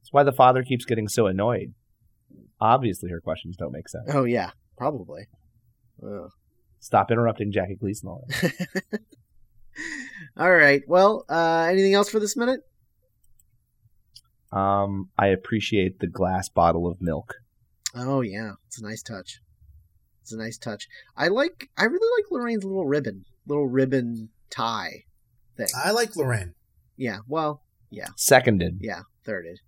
That's 0.00 0.12
why 0.12 0.22
the 0.22 0.32
father 0.32 0.62
keeps 0.62 0.84
getting 0.84 1.08
so 1.08 1.26
annoyed. 1.26 1.74
Obviously, 2.60 3.10
her 3.10 3.20
questions 3.20 3.56
don't 3.56 3.72
make 3.72 3.88
sense. 3.88 4.08
Oh 4.12 4.24
yeah. 4.24 4.50
Probably. 4.78 5.26
Ugh. 6.02 6.30
Stop 6.80 7.10
interrupting 7.10 7.52
Jackie 7.52 7.76
Gleason. 7.76 8.08
All. 8.08 8.28
All 10.36 10.52
right. 10.52 10.82
Well, 10.86 11.24
uh, 11.28 11.66
anything 11.70 11.94
else 11.94 12.08
for 12.08 12.20
this 12.20 12.36
minute? 12.36 12.60
Um, 14.52 15.10
I 15.18 15.28
appreciate 15.28 15.98
the 15.98 16.06
glass 16.06 16.48
bottle 16.48 16.86
of 16.86 17.00
milk. 17.00 17.34
Oh 17.94 18.20
yeah, 18.20 18.52
it's 18.66 18.78
a 18.78 18.82
nice 18.84 19.02
touch. 19.02 19.40
It's 20.26 20.32
a 20.32 20.36
nice 20.38 20.58
touch. 20.58 20.88
I 21.16 21.28
like. 21.28 21.70
I 21.78 21.84
really 21.84 22.20
like 22.20 22.32
Lorraine's 22.32 22.64
little 22.64 22.84
ribbon, 22.84 23.24
little 23.46 23.68
ribbon 23.68 24.28
tie 24.50 25.04
thing. 25.56 25.68
I 25.84 25.92
like 25.92 26.16
Lorraine. 26.16 26.54
Yeah. 26.96 27.18
Well, 27.28 27.62
Yeah. 27.90 28.08
Seconded. 28.16 28.78
yeah, 28.80 29.02
thirded. 29.24 29.58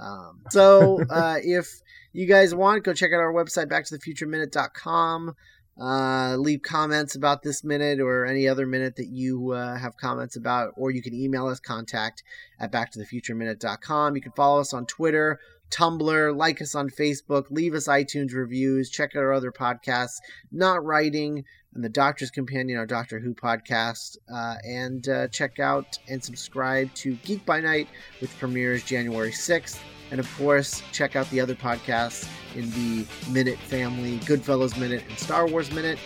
Um, 0.00 0.40
so 0.50 1.00
uh, 1.10 1.36
if 1.40 1.68
you 2.12 2.26
guys 2.26 2.52
want, 2.56 2.82
go 2.82 2.92
check 2.92 3.12
out 3.12 3.20
our 3.20 3.32
website, 3.32 3.66
backtothefutureminute.com. 3.66 5.34
Uh, 5.80 6.36
leave 6.36 6.60
comments 6.62 7.14
about 7.14 7.42
this 7.42 7.62
minute 7.62 8.00
or 8.00 8.26
any 8.26 8.48
other 8.48 8.66
minute 8.66 8.96
that 8.96 9.06
you 9.06 9.52
uh, 9.52 9.76
have 9.76 9.96
comments 9.96 10.34
about, 10.34 10.72
or 10.76 10.90
you 10.90 11.00
can 11.00 11.14
email 11.14 11.46
us 11.46 11.60
contact 11.60 12.24
at 12.58 12.72
backtothefutureminute.com. 12.72 14.16
You 14.16 14.20
can 14.22 14.32
follow 14.32 14.60
us 14.60 14.74
on 14.74 14.86
Twitter, 14.86 15.38
Tumblr, 15.70 16.36
like 16.36 16.60
us 16.60 16.74
on 16.74 16.90
Facebook, 16.90 17.50
leave 17.50 17.74
us 17.74 17.88
iTunes 17.88 18.34
reviews, 18.34 18.90
check 18.90 19.16
out 19.16 19.22
our 19.22 19.32
other 19.32 19.52
podcasts, 19.52 20.18
Not 20.52 20.84
Writing, 20.84 21.44
and 21.74 21.84
The 21.84 21.88
Doctor's 21.88 22.30
Companion, 22.30 22.78
our 22.78 22.86
Doctor 22.86 23.18
Who 23.18 23.34
podcast, 23.34 24.18
uh, 24.32 24.56
and 24.64 25.08
uh, 25.08 25.28
check 25.28 25.58
out 25.58 25.98
and 26.08 26.22
subscribe 26.22 26.92
to 26.94 27.14
Geek 27.16 27.44
by 27.46 27.60
Night, 27.60 27.88
which 28.20 28.36
premieres 28.38 28.82
January 28.82 29.30
6th. 29.30 29.78
And 30.10 30.18
of 30.18 30.36
course, 30.36 30.82
check 30.92 31.14
out 31.14 31.30
the 31.30 31.40
other 31.40 31.54
podcasts 31.54 32.28
in 32.56 32.68
the 32.70 33.06
Minute 33.30 33.58
family 33.58 34.18
Goodfellas 34.20 34.76
Minute 34.78 35.04
and 35.08 35.18
Star 35.18 35.46
Wars 35.46 35.70
Minute. 35.70 35.98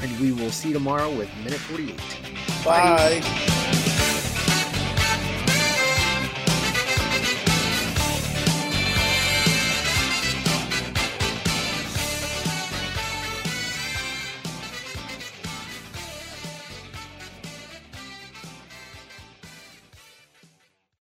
And 0.00 0.20
we 0.20 0.32
will 0.32 0.50
see 0.50 0.68
you 0.68 0.74
tomorrow 0.74 1.10
with 1.10 1.30
Minute 1.44 1.60
48. 1.60 2.64
Bye. 2.64 3.87